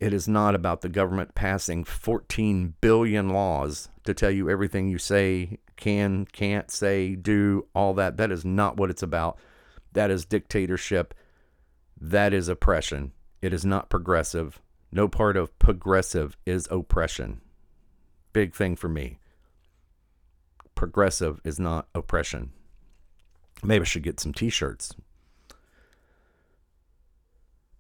It 0.01 0.13
is 0.13 0.29
not 0.29 0.55
about 0.55 0.81
the 0.81 0.89
government 0.89 1.35
passing 1.35 1.85
14 1.85 2.75
billion 2.81 3.31
laws 3.31 3.89
to 4.05 4.13
tell 4.15 4.31
you 4.31 4.51
everything 4.51 4.89
you 4.89 4.99
say, 4.99 5.59
can, 5.77 6.27
can't 6.27 6.71
say, 6.71 7.15
do, 7.15 7.67
all 7.75 7.95
that. 7.95 8.17
That 8.17 8.31
is 8.31 8.45
not 8.45 8.77
what 8.77 8.91
it's 8.91 9.03
about. 9.03 9.39
That 9.93 10.11
is 10.11 10.25
dictatorship. 10.25 11.15
That 12.01 12.35
is 12.35 12.49
oppression. 12.49 13.13
It 13.41 13.53
is 13.53 13.65
not 13.65 13.89
progressive. 13.89 14.61
No 14.91 15.09
part 15.09 15.37
of 15.37 15.57
progressive 15.59 16.37
is 16.45 16.69
oppression. 16.71 17.41
Big 18.33 18.55
thing 18.55 18.77
for 18.77 18.89
me. 18.89 19.19
Progressive 20.75 21.41
is 21.45 21.59
not 21.59 21.89
oppression. 21.95 22.51
Maybe 23.63 23.83
I 23.83 23.85
should 23.85 24.03
get 24.03 24.21
some 24.21 24.33
t 24.33 24.51
shirts. 24.51 24.95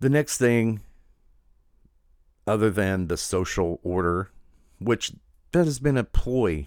The 0.00 0.08
next 0.08 0.38
thing, 0.38 0.80
other 2.46 2.70
than 2.70 3.08
the 3.08 3.16
social 3.16 3.80
order, 3.82 4.30
which 4.78 5.12
that 5.52 5.64
has 5.64 5.78
been 5.78 5.96
a 5.96 6.04
ploy 6.04 6.66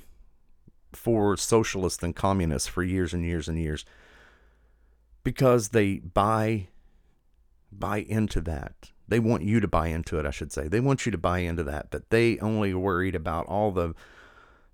for 0.93 1.37
socialists 1.37 2.01
and 2.01 2.15
communists 2.15 2.67
for 2.67 2.83
years 2.83 3.13
and 3.13 3.23
years 3.23 3.47
and 3.47 3.59
years, 3.59 3.85
because 5.23 5.69
they 5.69 5.99
buy 5.99 6.67
buy 7.71 7.99
into 7.99 8.41
that. 8.41 8.91
They 9.07 9.19
want 9.19 9.43
you 9.43 9.59
to 9.59 9.67
buy 9.67 9.87
into 9.87 10.19
it, 10.19 10.25
I 10.25 10.31
should 10.31 10.51
say. 10.51 10.67
They 10.67 10.79
want 10.79 11.05
you 11.05 11.11
to 11.11 11.17
buy 11.17 11.39
into 11.39 11.63
that, 11.63 11.91
that 11.91 12.09
they 12.09 12.37
only 12.39 12.73
worried 12.73 13.15
about 13.15 13.45
all 13.47 13.71
the 13.71 13.93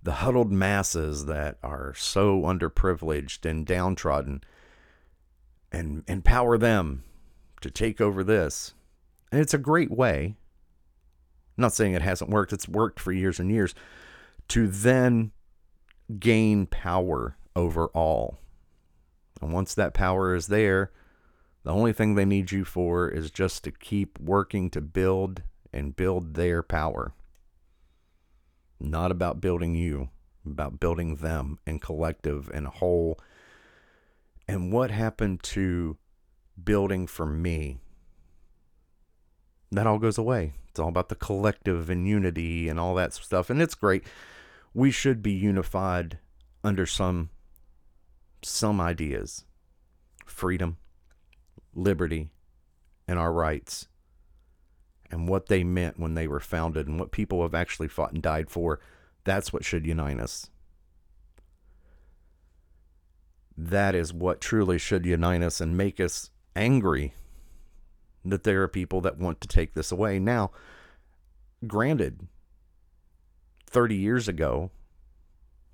the 0.01 0.13
huddled 0.13 0.51
masses 0.51 1.25
that 1.25 1.57
are 1.63 1.93
so 1.95 2.41
underprivileged 2.41 3.49
and 3.49 3.65
downtrodden 3.65 4.43
and 5.71 6.03
empower 6.07 6.57
them 6.57 7.03
to 7.61 7.71
take 7.71 8.01
over 8.01 8.23
this. 8.23 8.73
And 9.31 9.41
it's 9.41 9.53
a 9.53 9.57
great 9.57 9.89
way. 9.89 10.35
I'm 11.57 11.61
not 11.61 11.73
saying 11.73 11.93
it 11.93 12.01
hasn't 12.01 12.29
worked, 12.29 12.53
it's 12.53 12.67
worked 12.67 12.99
for 12.99 13.11
years 13.11 13.39
and 13.39 13.51
years 13.51 13.75
to 14.49 14.67
then 14.67 15.31
gain 16.19 16.65
power 16.65 17.37
over 17.55 17.87
all. 17.87 18.39
And 19.41 19.53
once 19.53 19.73
that 19.75 19.93
power 19.93 20.35
is 20.35 20.47
there, 20.47 20.91
the 21.63 21.71
only 21.71 21.93
thing 21.93 22.15
they 22.15 22.25
need 22.25 22.51
you 22.51 22.65
for 22.65 23.09
is 23.09 23.31
just 23.31 23.63
to 23.63 23.71
keep 23.71 24.19
working 24.19 24.69
to 24.71 24.81
build 24.81 25.43
and 25.71 25.95
build 25.95 26.33
their 26.33 26.61
power 26.61 27.13
not 28.83 29.11
about 29.11 29.41
building 29.41 29.75
you, 29.75 30.09
about 30.45 30.79
building 30.79 31.15
them 31.15 31.57
and 31.65 31.81
collective 31.81 32.49
and 32.53 32.67
whole. 32.67 33.19
And 34.47 34.71
what 34.71 34.91
happened 34.91 35.41
to 35.43 35.97
building 36.61 37.07
for 37.07 37.25
me? 37.25 37.79
That 39.71 39.87
all 39.87 39.97
goes 39.97 40.17
away. 40.17 40.53
It's 40.73 40.79
all 40.79 40.89
about 40.89 41.09
the 41.09 41.15
collective 41.15 41.87
and 41.91 42.07
unity 42.07 42.67
and 42.67 42.79
all 42.79 42.95
that 42.95 43.13
stuff. 43.13 43.51
And 43.51 43.61
it's 43.61 43.75
great. 43.75 44.03
We 44.73 44.89
should 44.89 45.21
be 45.21 45.31
unified 45.31 46.17
under 46.63 46.87
some 46.87 47.29
some 48.41 48.81
ideas. 48.81 49.45
Freedom, 50.25 50.77
liberty, 51.75 52.31
and 53.07 53.19
our 53.19 53.31
rights 53.31 53.87
and 55.11 55.27
what 55.27 55.45
they 55.45 55.63
meant 55.63 55.99
when 55.99 56.15
they 56.15 56.27
were 56.27 56.39
founded 56.39 56.87
and 56.87 56.99
what 56.99 57.11
people 57.11 57.43
have 57.43 57.53
actually 57.53 57.87
fought 57.87 58.13
and 58.13 58.23
died 58.23 58.49
for. 58.49 58.79
That's 59.25 59.53
what 59.53 59.63
should 59.63 59.85
unite 59.85 60.19
us. 60.19 60.49
That 63.55 63.93
is 63.93 64.11
what 64.11 64.41
truly 64.41 64.79
should 64.79 65.05
unite 65.05 65.43
us 65.43 65.61
and 65.61 65.77
make 65.77 65.99
us 65.99 66.31
angry 66.55 67.13
that 68.25 68.43
there 68.43 68.61
are 68.63 68.67
people 68.67 69.01
that 69.01 69.17
want 69.17 69.41
to 69.41 69.47
take 69.47 69.73
this 69.73 69.91
away. 69.91 70.19
Now, 70.19 70.51
granted, 71.67 72.27
30 73.69 73.95
years 73.95 74.27
ago, 74.27 74.71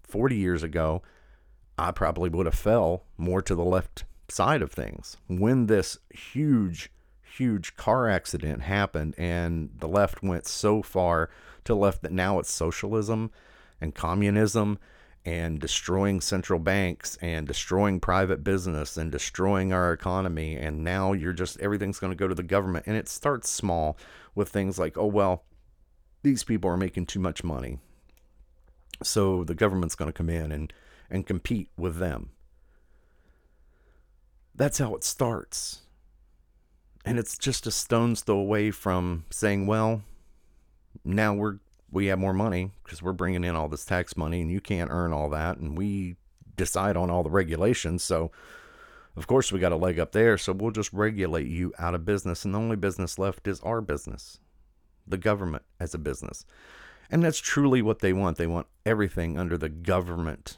40 0.04 0.36
years 0.36 0.64
ago, 0.64 1.02
I 1.78 1.92
probably 1.92 2.30
would 2.30 2.46
have 2.46 2.56
fell 2.56 3.04
more 3.18 3.42
to 3.42 3.56
the 3.56 3.64
left 3.64 4.06
side 4.28 4.62
of 4.62 4.72
things. 4.72 5.18
When 5.28 5.68
this 5.68 5.98
huge 6.10 6.92
huge 7.40 7.76
car 7.76 8.10
accident 8.10 8.62
happened 8.64 9.16
and 9.18 9.70
the 9.78 9.88
left 9.88 10.24
went 10.24 10.46
so 10.46 10.82
far 10.82 11.30
to 11.64 11.76
left 11.76 12.02
that 12.02 12.12
now 12.12 12.40
it's 12.40 12.52
socialism 12.52 13.32
and 13.80 13.96
communism 13.96 14.78
and 15.30 15.60
destroying 15.60 16.20
central 16.22 16.60
banks 16.60 17.16
and 17.22 17.48
destroying 17.48 18.00
private 18.00 18.44
business 18.44 18.98
and 18.98 19.12
destroying 19.12 19.72
our 19.72 19.94
economy. 19.94 20.56
And 20.56 20.84
now 20.84 21.14
you're 21.14 21.34
just 21.34 21.60
everything's 21.60 22.00
going 22.00 22.12
to 22.12 22.18
go 22.18 22.28
to 22.28 22.34
the 22.34 22.42
government. 22.42 22.88
And 22.88 22.98
it 22.98 23.08
starts 23.08 23.48
small 23.48 23.96
with 24.34 24.50
things 24.50 24.80
like 24.80 24.98
oh 24.98 25.06
well 25.06 25.44
these 26.24 26.44
people 26.44 26.70
are 26.72 26.78
making 26.78 27.06
too 27.06 27.20
much 27.20 27.44
money. 27.44 27.78
So 29.04 29.44
the 29.44 29.54
government's 29.54 29.94
going 29.94 30.10
to 30.10 30.18
come 30.18 30.30
in 30.30 30.52
and 30.52 30.74
and 31.12 31.28
compete 31.28 31.70
with 31.78 31.98
them. 31.98 32.32
That's 34.56 34.80
how 34.80 34.96
it 34.96 35.04
starts. 35.04 35.82
And 37.06 37.20
it's 37.20 37.38
just 37.38 37.68
a 37.68 37.72
stone's 37.72 38.22
throw 38.22 38.38
away 38.38 38.72
from 38.72 39.26
saying, 39.30 39.68
well, 39.68 40.02
now 41.06 41.34
we're 41.36 41.60
we 41.92 42.08
have 42.08 42.20
more 42.20 42.34
money 42.34 42.72
because 42.84 43.02
we're 43.02 43.14
bringing 43.14 43.44
in 43.44 43.56
all 43.56 43.68
this 43.68 43.86
tax 43.86 44.16
money 44.16 44.42
and 44.42 44.52
you 44.52 44.62
can't 44.62 44.92
earn 44.92 45.14
all 45.14 45.30
that 45.30 45.58
and 45.58 45.78
we 45.78 46.16
decide 46.56 46.98
on 46.98 47.10
all 47.10 47.24
the 47.24 47.30
regulations 47.30 48.04
so 48.04 48.32
Of 49.16 49.28
course, 49.28 49.52
we 49.52 49.60
got 49.60 49.72
a 49.74 49.76
leg 49.76 50.00
up 50.00 50.12
there, 50.14 50.38
so 50.38 50.54
we'll 50.54 50.72
just 50.72 50.94
regulate 50.94 51.48
you 51.48 51.74
out 51.78 51.96
of 51.96 52.06
business. 52.06 52.46
And 52.46 52.54
the 52.54 52.60
only 52.60 52.78
business 52.78 53.20
left 53.20 53.48
is 53.48 53.60
our 53.62 53.82
business, 53.82 54.40
the 55.06 55.18
government 55.18 55.64
as 55.80 55.94
a 55.94 55.98
business. 55.98 56.46
And 57.12 57.24
that's 57.24 57.40
truly 57.40 57.82
what 57.82 58.00
they 58.00 58.14
want. 58.14 58.38
They 58.38 58.48
want 58.48 58.68
everything 58.86 59.38
under 59.38 59.58
the 59.58 59.68
government 59.68 60.58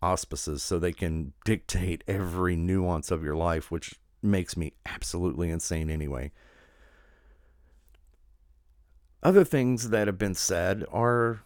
auspices 0.00 0.62
so 0.62 0.78
they 0.78 0.92
can 0.92 1.32
dictate 1.44 2.04
every 2.06 2.56
nuance 2.56 3.10
of 3.10 3.24
your 3.24 3.34
life, 3.36 3.70
which 3.70 3.96
makes 4.22 4.56
me 4.56 4.72
absolutely 4.86 5.50
insane 5.50 5.90
anyway. 5.90 6.30
Other 9.22 9.44
things 9.44 9.90
that 9.90 10.06
have 10.06 10.18
been 10.18 10.34
said 10.34 10.84
are 10.92 11.42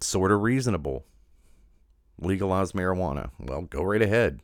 sort 0.00 0.30
of 0.30 0.42
reasonable. 0.42 1.04
Legalize 2.20 2.72
marijuana. 2.72 3.30
Well, 3.38 3.62
go 3.62 3.82
right 3.82 4.02
ahead. 4.02 4.40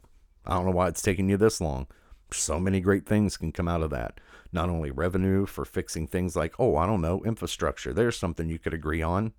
I 0.46 0.54
don't 0.54 0.66
know 0.66 0.72
why 0.72 0.88
it's 0.88 1.02
taking 1.02 1.28
you 1.28 1.36
this 1.36 1.60
long. 1.60 1.86
So 2.32 2.58
many 2.58 2.80
great 2.80 3.06
things 3.06 3.36
can 3.36 3.52
come 3.52 3.68
out 3.68 3.82
of 3.82 3.90
that. 3.90 4.20
Not 4.52 4.70
only 4.70 4.90
revenue 4.90 5.46
for 5.46 5.64
fixing 5.64 6.06
things 6.06 6.34
like, 6.36 6.54
oh, 6.58 6.76
I 6.76 6.86
don't 6.86 7.00
know, 7.00 7.22
infrastructure. 7.24 7.92
There's 7.92 8.18
something 8.18 8.48
you 8.48 8.58
could 8.58 8.74
agree 8.74 9.02
on. 9.02 9.32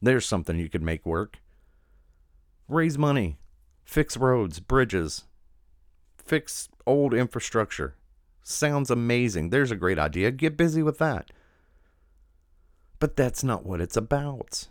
There's 0.00 0.26
something 0.26 0.58
you 0.58 0.68
could 0.68 0.82
make 0.82 1.06
work. 1.06 1.38
Raise 2.68 2.96
money, 2.98 3.38
fix 3.84 4.16
roads, 4.16 4.60
bridges, 4.60 5.24
fix 6.16 6.68
old 6.86 7.12
infrastructure. 7.12 7.96
Sounds 8.42 8.90
amazing. 8.90 9.50
There's 9.50 9.70
a 9.70 9.76
great 9.76 9.98
idea. 9.98 10.30
Get 10.30 10.56
busy 10.56 10.82
with 10.82 10.98
that. 10.98 11.30
But 13.02 13.16
that's 13.16 13.42
not 13.42 13.66
what 13.66 13.80
it's 13.80 13.96
about. 13.96 14.68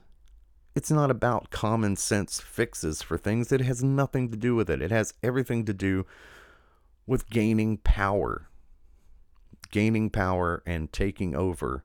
It's 0.73 0.89
not 0.89 1.11
about 1.11 1.49
common 1.49 1.97
sense 1.97 2.39
fixes 2.39 3.01
for 3.01 3.17
things. 3.17 3.51
It 3.51 3.59
has 3.59 3.83
nothing 3.83 4.31
to 4.31 4.37
do 4.37 4.55
with 4.55 4.69
it. 4.69 4.81
It 4.81 4.89
has 4.89 5.13
everything 5.21 5.65
to 5.65 5.73
do 5.73 6.05
with 7.05 7.29
gaining 7.29 7.75
power. 7.79 8.47
Gaining 9.69 10.09
power 10.09 10.63
and 10.65 10.93
taking 10.93 11.35
over 11.35 11.83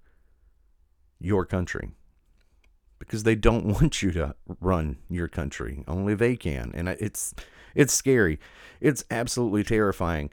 your 1.18 1.44
country. 1.44 1.90
Because 3.00 3.24
they 3.24 3.34
don't 3.34 3.66
want 3.80 4.00
you 4.00 4.12
to 4.12 4.36
run 4.60 4.98
your 5.10 5.26
country. 5.26 5.82
Only 5.88 6.14
they 6.14 6.36
can. 6.36 6.70
And 6.76 6.88
it's 6.88 7.34
it's 7.74 7.92
scary. 7.92 8.38
It's 8.80 9.04
absolutely 9.10 9.64
terrifying. 9.64 10.30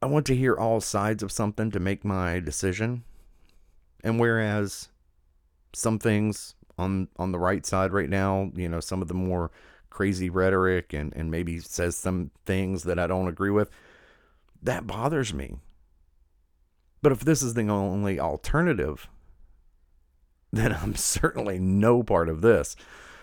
I 0.00 0.06
want 0.06 0.26
to 0.26 0.36
hear 0.36 0.54
all 0.54 0.80
sides 0.80 1.24
of 1.24 1.32
something 1.32 1.72
to 1.72 1.80
make 1.80 2.04
my 2.04 2.38
decision. 2.38 3.02
And 4.04 4.20
whereas 4.20 4.90
some 5.72 5.98
things 5.98 6.54
on 6.78 7.08
on 7.16 7.32
the 7.32 7.38
right 7.38 7.64
side 7.64 7.92
right 7.92 8.10
now, 8.10 8.52
you 8.54 8.68
know, 8.68 8.80
some 8.80 9.02
of 9.02 9.08
the 9.08 9.14
more 9.14 9.50
crazy 9.90 10.28
rhetoric 10.28 10.92
and, 10.92 11.12
and 11.16 11.30
maybe 11.30 11.58
says 11.58 11.96
some 11.96 12.30
things 12.44 12.82
that 12.82 12.98
I 12.98 13.06
don't 13.06 13.28
agree 13.28 13.50
with, 13.50 13.70
that 14.62 14.86
bothers 14.86 15.32
me. 15.32 15.56
But 17.00 17.12
if 17.12 17.20
this 17.20 17.42
is 17.42 17.54
the 17.54 17.68
only 17.68 18.18
alternative, 18.20 19.08
then 20.52 20.72
I'm 20.72 20.94
certainly 20.94 21.58
no 21.58 22.02
part 22.02 22.28
of 22.28 22.42
this. 22.42 22.76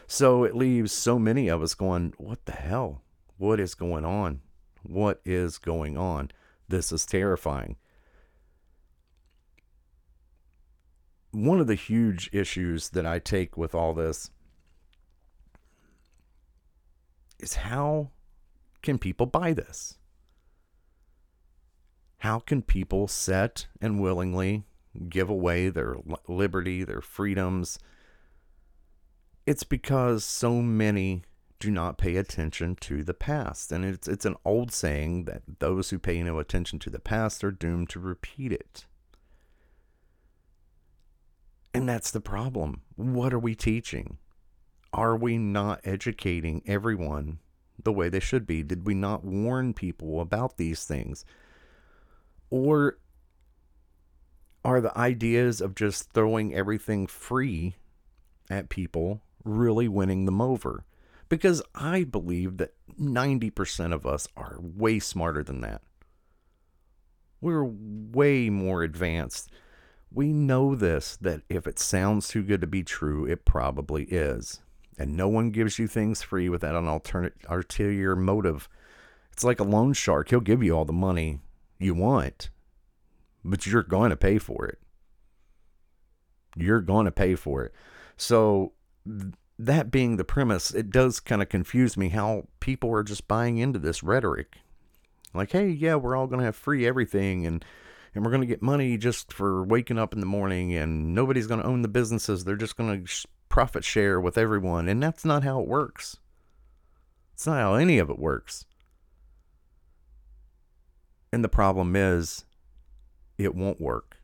So 0.07 0.43
it 0.43 0.55
leaves 0.55 0.91
so 0.91 1.19
many 1.19 1.47
of 1.47 1.61
us 1.61 1.75
going, 1.75 2.13
What 2.17 2.45
the 2.45 2.53
hell? 2.53 3.01
What 3.37 3.59
is 3.59 3.75
going 3.75 4.05
on? 4.05 4.41
What 4.83 5.21
is 5.25 5.57
going 5.57 5.97
on? 5.97 6.31
This 6.67 6.91
is 6.91 7.05
terrifying. 7.05 7.75
One 11.31 11.59
of 11.59 11.67
the 11.67 11.75
huge 11.75 12.29
issues 12.33 12.89
that 12.89 13.05
I 13.05 13.19
take 13.19 13.57
with 13.57 13.73
all 13.73 13.93
this 13.93 14.31
is 17.39 17.55
how 17.55 18.11
can 18.81 18.97
people 18.97 19.25
buy 19.25 19.53
this? 19.53 19.97
How 22.19 22.39
can 22.39 22.61
people 22.61 23.07
set 23.07 23.67
and 23.81 23.99
willingly 23.99 24.63
give 25.09 25.29
away 25.29 25.69
their 25.69 25.95
liberty, 26.27 26.83
their 26.83 27.01
freedoms? 27.01 27.79
It's 29.47 29.63
because 29.63 30.23
so 30.23 30.61
many 30.61 31.23
do 31.59 31.71
not 31.71 31.97
pay 31.97 32.17
attention 32.17 32.75
to 32.75 33.03
the 33.03 33.13
past. 33.13 33.71
And 33.71 33.85
it's, 33.85 34.07
it's 34.07 34.25
an 34.25 34.35
old 34.43 34.71
saying 34.71 35.25
that 35.25 35.43
those 35.59 35.89
who 35.89 35.99
pay 35.99 36.21
no 36.21 36.39
attention 36.39 36.79
to 36.79 36.89
the 36.89 36.99
past 36.99 37.43
are 37.43 37.51
doomed 37.51 37.89
to 37.89 37.99
repeat 37.99 38.51
it. 38.51 38.85
And 41.73 41.87
that's 41.87 42.11
the 42.11 42.21
problem. 42.21 42.81
What 42.95 43.33
are 43.33 43.39
we 43.39 43.55
teaching? 43.55 44.17
Are 44.93 45.15
we 45.15 45.37
not 45.37 45.79
educating 45.85 46.61
everyone 46.67 47.39
the 47.81 47.93
way 47.93 48.09
they 48.09 48.19
should 48.19 48.45
be? 48.45 48.61
Did 48.61 48.85
we 48.85 48.93
not 48.93 49.23
warn 49.23 49.73
people 49.73 50.19
about 50.19 50.57
these 50.57 50.83
things? 50.83 51.23
Or 52.49 52.97
are 54.65 54.81
the 54.81 54.95
ideas 54.97 55.61
of 55.61 55.75
just 55.75 56.11
throwing 56.11 56.53
everything 56.53 57.07
free 57.07 57.75
at 58.49 58.69
people 58.69 59.21
really 59.43 59.87
winning 59.87 60.25
them 60.25 60.41
over? 60.41 60.83
Because 61.29 61.61
I 61.73 62.03
believe 62.03 62.57
that 62.57 62.73
90% 62.99 63.93
of 63.93 64.05
us 64.05 64.27
are 64.35 64.57
way 64.59 64.99
smarter 64.99 65.43
than 65.43 65.61
that. 65.61 65.81
We're 67.39 67.63
way 67.63 68.49
more 68.49 68.83
advanced 68.83 69.49
we 70.13 70.33
know 70.33 70.75
this 70.75 71.15
that 71.17 71.41
if 71.49 71.65
it 71.65 71.79
sounds 71.79 72.27
too 72.27 72.43
good 72.43 72.61
to 72.61 72.67
be 72.67 72.83
true, 72.83 73.25
it 73.25 73.45
probably 73.45 74.03
is. 74.05 74.61
And 74.97 75.15
no 75.15 75.27
one 75.27 75.51
gives 75.51 75.79
you 75.79 75.87
things 75.87 76.21
free 76.21 76.49
without 76.49 76.75
an 76.75 76.87
alternate 76.87 77.33
ulterior 77.49 78.15
motive. 78.15 78.67
It's 79.31 79.43
like 79.43 79.59
a 79.59 79.65
loan 79.65 79.93
shark. 79.93 80.29
He'll 80.29 80.41
give 80.41 80.61
you 80.61 80.75
all 80.75 80.85
the 80.85 80.93
money 80.93 81.39
you 81.79 81.95
want, 81.95 82.49
but 83.43 83.65
you're 83.65 83.83
going 83.83 84.09
to 84.09 84.17
pay 84.17 84.37
for 84.37 84.67
it. 84.67 84.79
You're 86.55 86.81
going 86.81 87.05
to 87.05 87.11
pay 87.11 87.35
for 87.35 87.63
it. 87.63 87.73
So, 88.17 88.73
that 89.57 89.91
being 89.91 90.17
the 90.17 90.23
premise, 90.23 90.71
it 90.71 90.89
does 90.89 91.19
kind 91.19 91.41
of 91.41 91.49
confuse 91.49 91.95
me 91.95 92.09
how 92.09 92.47
people 92.59 92.91
are 92.93 93.03
just 93.03 93.27
buying 93.27 93.57
into 93.57 93.79
this 93.79 94.03
rhetoric. 94.03 94.57
Like, 95.33 95.51
hey, 95.51 95.69
yeah, 95.69 95.95
we're 95.95 96.15
all 96.15 96.27
going 96.27 96.39
to 96.39 96.45
have 96.45 96.55
free 96.55 96.85
everything 96.85 97.45
and 97.45 97.63
and 98.13 98.23
we're 98.23 98.31
going 98.31 98.41
to 98.41 98.47
get 98.47 98.61
money 98.61 98.97
just 98.97 99.31
for 99.31 99.63
waking 99.63 99.97
up 99.97 100.13
in 100.13 100.19
the 100.19 100.25
morning 100.25 100.73
and 100.73 101.15
nobody's 101.15 101.47
going 101.47 101.61
to 101.61 101.67
own 101.67 101.81
the 101.81 101.87
businesses. 101.87 102.43
They're 102.43 102.55
just 102.55 102.75
going 102.75 103.05
to 103.05 103.27
profit 103.49 103.83
share 103.83 104.19
with 104.19 104.37
everyone 104.37 104.87
and 104.87 105.01
that's 105.01 105.25
not 105.25 105.43
how 105.43 105.61
it 105.61 105.67
works. 105.67 106.17
It's 107.33 107.47
not 107.47 107.57
how 107.57 107.75
any 107.75 107.97
of 107.97 108.09
it 108.09 108.19
works. 108.19 108.65
And 111.33 111.43
the 111.43 111.49
problem 111.49 111.95
is 111.95 112.45
it 113.37 113.55
won't 113.55 113.79
work. 113.79 114.17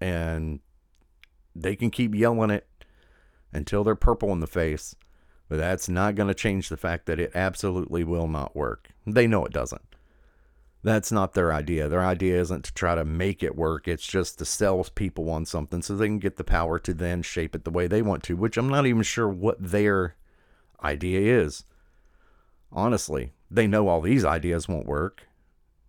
And 0.00 0.60
they 1.54 1.76
can 1.76 1.90
keep 1.90 2.14
yelling 2.14 2.50
it 2.50 2.66
until 3.52 3.84
they're 3.84 3.94
purple 3.94 4.32
in 4.32 4.40
the 4.40 4.46
face 4.46 4.94
but 5.48 5.58
that's 5.58 5.88
not 5.88 6.14
going 6.14 6.28
to 6.28 6.34
change 6.34 6.68
the 6.68 6.76
fact 6.76 7.06
that 7.06 7.20
it 7.20 7.30
absolutely 7.34 8.02
will 8.04 8.28
not 8.28 8.56
work. 8.56 8.88
They 9.06 9.26
know 9.26 9.44
it 9.44 9.52
doesn't 9.52 9.95
that's 10.86 11.10
not 11.10 11.34
their 11.34 11.52
idea. 11.52 11.88
Their 11.88 12.04
idea 12.04 12.40
isn't 12.40 12.64
to 12.66 12.72
try 12.72 12.94
to 12.94 13.04
make 13.04 13.42
it 13.42 13.56
work. 13.56 13.88
It's 13.88 14.06
just 14.06 14.38
to 14.38 14.44
sell 14.44 14.86
people 14.94 15.28
on 15.30 15.44
something 15.44 15.82
so 15.82 15.96
they 15.96 16.06
can 16.06 16.20
get 16.20 16.36
the 16.36 16.44
power 16.44 16.78
to 16.78 16.94
then 16.94 17.22
shape 17.22 17.56
it 17.56 17.64
the 17.64 17.72
way 17.72 17.88
they 17.88 18.02
want 18.02 18.22
to, 18.24 18.36
which 18.36 18.56
I'm 18.56 18.68
not 18.68 18.86
even 18.86 19.02
sure 19.02 19.28
what 19.28 19.56
their 19.60 20.14
idea 20.84 21.42
is. 21.42 21.64
Honestly, 22.70 23.32
they 23.50 23.66
know 23.66 23.88
all 23.88 24.00
these 24.00 24.24
ideas 24.24 24.68
won't 24.68 24.86
work. 24.86 25.24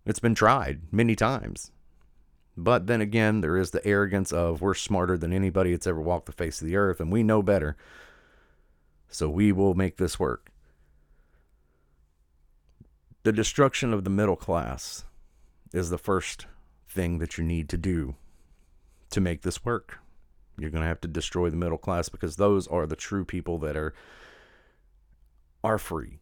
It's 0.04 0.18
been 0.18 0.34
tried 0.34 0.80
many 0.90 1.14
times. 1.14 1.70
But 2.56 2.88
then 2.88 3.00
again, 3.00 3.40
there 3.40 3.56
is 3.56 3.70
the 3.70 3.86
arrogance 3.86 4.32
of 4.32 4.60
we're 4.60 4.74
smarter 4.74 5.16
than 5.16 5.32
anybody 5.32 5.70
that's 5.70 5.86
ever 5.86 6.00
walked 6.00 6.26
the 6.26 6.32
face 6.32 6.60
of 6.60 6.66
the 6.66 6.74
earth 6.74 6.98
and 6.98 7.12
we 7.12 7.22
know 7.22 7.40
better. 7.40 7.76
So 9.08 9.30
we 9.30 9.52
will 9.52 9.74
make 9.74 9.96
this 9.96 10.18
work 10.18 10.50
the 13.22 13.32
destruction 13.32 13.92
of 13.92 14.04
the 14.04 14.10
middle 14.10 14.36
class 14.36 15.04
is 15.72 15.90
the 15.90 15.98
first 15.98 16.46
thing 16.88 17.18
that 17.18 17.36
you 17.36 17.44
need 17.44 17.68
to 17.68 17.76
do 17.76 18.16
to 19.10 19.20
make 19.20 19.42
this 19.42 19.64
work. 19.64 19.98
You're 20.58 20.70
going 20.70 20.82
to 20.82 20.88
have 20.88 21.00
to 21.02 21.08
destroy 21.08 21.50
the 21.50 21.56
middle 21.56 21.78
class 21.78 22.08
because 22.08 22.36
those 22.36 22.66
are 22.66 22.86
the 22.86 22.96
true 22.96 23.24
people 23.24 23.58
that 23.58 23.76
are 23.76 23.94
are 25.62 25.78
free. 25.78 26.18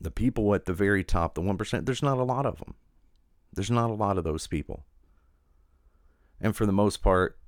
The 0.00 0.10
people 0.10 0.54
at 0.54 0.64
the 0.64 0.72
very 0.72 1.02
top, 1.04 1.34
the 1.34 1.42
1%, 1.42 1.86
there's 1.86 2.02
not 2.02 2.18
a 2.18 2.24
lot 2.24 2.46
of 2.46 2.58
them. 2.58 2.74
There's 3.52 3.70
not 3.70 3.90
a 3.90 3.94
lot 3.94 4.18
of 4.18 4.24
those 4.24 4.46
people. 4.46 4.84
And 6.40 6.54
for 6.54 6.66
the 6.66 6.72
most 6.72 7.02
part, 7.02 7.38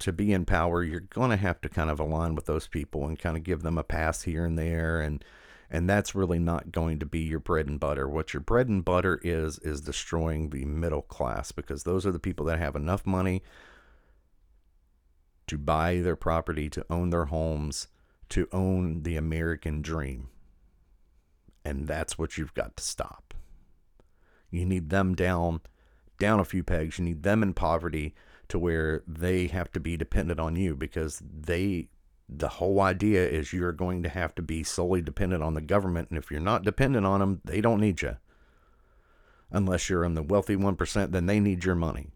to 0.00 0.12
be 0.12 0.32
in 0.32 0.44
power, 0.44 0.82
you're 0.82 1.00
going 1.00 1.30
to 1.30 1.36
have 1.36 1.60
to 1.60 1.68
kind 1.68 1.90
of 1.90 2.00
align 2.00 2.34
with 2.34 2.46
those 2.46 2.66
people 2.66 3.06
and 3.06 3.18
kind 3.18 3.36
of 3.36 3.44
give 3.44 3.62
them 3.62 3.78
a 3.78 3.84
pass 3.84 4.22
here 4.22 4.44
and 4.44 4.58
there 4.58 5.00
and 5.00 5.24
and 5.72 5.88
that's 5.88 6.14
really 6.14 6.38
not 6.38 6.70
going 6.70 6.98
to 6.98 7.06
be 7.06 7.20
your 7.20 7.40
bread 7.40 7.66
and 7.66 7.80
butter. 7.80 8.06
What 8.06 8.34
your 8.34 8.42
bread 8.42 8.68
and 8.68 8.84
butter 8.84 9.18
is 9.24 9.58
is 9.60 9.80
destroying 9.80 10.50
the 10.50 10.66
middle 10.66 11.00
class 11.00 11.50
because 11.50 11.82
those 11.82 12.04
are 12.04 12.12
the 12.12 12.18
people 12.18 12.44
that 12.46 12.58
have 12.58 12.76
enough 12.76 13.06
money 13.06 13.42
to 15.46 15.56
buy 15.56 16.02
their 16.02 16.14
property, 16.14 16.68
to 16.68 16.84
own 16.90 17.08
their 17.08 17.24
homes, 17.24 17.88
to 18.28 18.48
own 18.52 19.02
the 19.02 19.16
American 19.16 19.80
dream. 19.80 20.28
And 21.64 21.88
that's 21.88 22.18
what 22.18 22.36
you've 22.36 22.54
got 22.54 22.76
to 22.76 22.84
stop. 22.84 23.32
You 24.50 24.66
need 24.66 24.90
them 24.90 25.14
down 25.14 25.62
down 26.18 26.38
a 26.38 26.44
few 26.44 26.62
pegs. 26.62 26.98
You 26.98 27.06
need 27.06 27.22
them 27.22 27.42
in 27.42 27.54
poverty 27.54 28.14
to 28.48 28.58
where 28.58 29.02
they 29.06 29.46
have 29.46 29.72
to 29.72 29.80
be 29.80 29.96
dependent 29.96 30.38
on 30.38 30.54
you 30.54 30.76
because 30.76 31.22
they 31.24 31.88
the 32.28 32.48
whole 32.48 32.80
idea 32.80 33.26
is 33.28 33.52
you're 33.52 33.72
going 33.72 34.02
to 34.02 34.08
have 34.08 34.34
to 34.36 34.42
be 34.42 34.62
solely 34.62 35.02
dependent 35.02 35.42
on 35.42 35.54
the 35.54 35.60
government 35.60 36.08
and 36.10 36.18
if 36.18 36.30
you're 36.30 36.40
not 36.40 36.64
dependent 36.64 37.06
on 37.06 37.20
them, 37.20 37.40
they 37.44 37.60
don't 37.60 37.80
need 37.80 38.02
you. 38.02 38.16
Unless 39.50 39.90
you're 39.90 40.04
in 40.04 40.14
the 40.14 40.22
wealthy 40.22 40.56
1%, 40.56 41.10
then 41.10 41.26
they 41.26 41.38
need 41.38 41.64
your 41.64 41.74
money. 41.74 42.08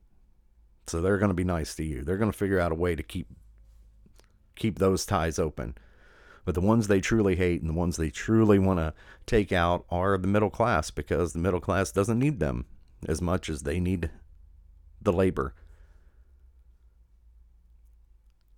So 0.87 1.01
they're 1.01 1.19
going 1.19 1.31
to 1.31 1.35
be 1.35 1.45
nice 1.45 1.75
to 1.75 1.85
you. 1.85 2.03
They're 2.03 2.17
going 2.17 2.31
to 2.31 2.37
figure 2.37 2.61
out 2.61 2.73
a 2.73 2.77
way 2.77 2.95
to 2.97 3.03
keep 3.03 3.29
keep 4.55 4.79
those 4.79 5.05
ties 5.05 5.39
open. 5.39 5.77
But 6.47 6.55
the 6.55 6.63
ones 6.63 6.87
they 6.87 7.01
truly 7.01 7.37
hate 7.37 7.61
and 7.61 7.69
the 7.69 7.75
ones 7.75 7.97
they 7.97 8.09
truly 8.09 8.59
want 8.59 8.79
to 8.79 8.95
take 9.27 9.53
out 9.53 9.85
are 9.91 10.17
the 10.17 10.29
middle 10.29 10.49
class 10.49 10.91
because 10.91 11.33
the 11.33 11.41
middle 11.41 11.61
class 11.61 11.93
doesn't 11.93 12.19
need 12.19 12.41
them 12.41 12.65
as 13.07 13.21
much 13.21 13.51
as 13.51 13.63
they 13.63 13.81
need 13.81 14.11
the 15.03 15.13
labor. 15.13 15.55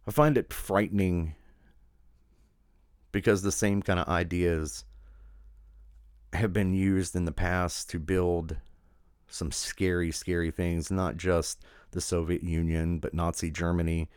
I 0.09 0.11
find 0.11 0.39
it 0.39 0.55
frightening 0.55 1.35
because 3.13 3.43
the 3.43 3.53
same 3.53 3.83
kind 3.83 4.01
of 4.01 4.09
ideas 4.09 4.87
have 6.33 6.55
been 6.55 6.73
used 6.73 7.15
in 7.15 7.27
the 7.27 7.33
past 7.33 7.91
to 7.91 7.99
build 7.99 8.57
some 9.27 9.53
scary, 9.53 10.11
scary 10.11 10.51
things, 10.51 10.91
not 10.91 11.19
just 11.19 11.63
the 11.91 12.01
Soviet 12.01 12.43
Union, 12.43 13.01
but 13.01 13.13
Nazi 13.13 13.51
Germany. 13.51 14.09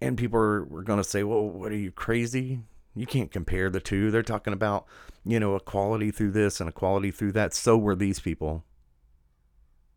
And 0.00 0.18
people 0.18 0.40
are, 0.40 0.62
are 0.62 0.82
going 0.82 0.98
to 0.98 1.04
say, 1.04 1.22
well, 1.22 1.48
what 1.48 1.70
are 1.70 1.76
you 1.76 1.92
crazy? 1.92 2.58
You 2.96 3.06
can't 3.06 3.30
compare 3.30 3.70
the 3.70 3.78
two. 3.78 4.10
They're 4.10 4.24
talking 4.24 4.52
about, 4.52 4.86
you 5.24 5.38
know, 5.38 5.54
equality 5.54 6.10
through 6.10 6.32
this 6.32 6.60
and 6.60 6.68
equality 6.68 7.12
through 7.12 7.32
that. 7.32 7.54
So 7.54 7.78
were 7.78 7.94
these 7.94 8.18
people. 8.18 8.64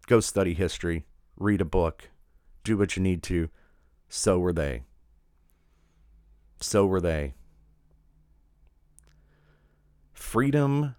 Go 0.06 0.20
study 0.20 0.54
history, 0.54 1.06
read 1.38 1.60
a 1.60 1.66
book, 1.66 2.12
do 2.64 2.78
what 2.78 2.96
you 2.96 3.02
need 3.02 3.24
to. 3.24 3.50
So 4.10 4.38
were 4.38 4.54
they. 4.54 4.84
So 6.62 6.86
were 6.86 7.02
they. 7.02 7.34
Freedom 10.14 10.96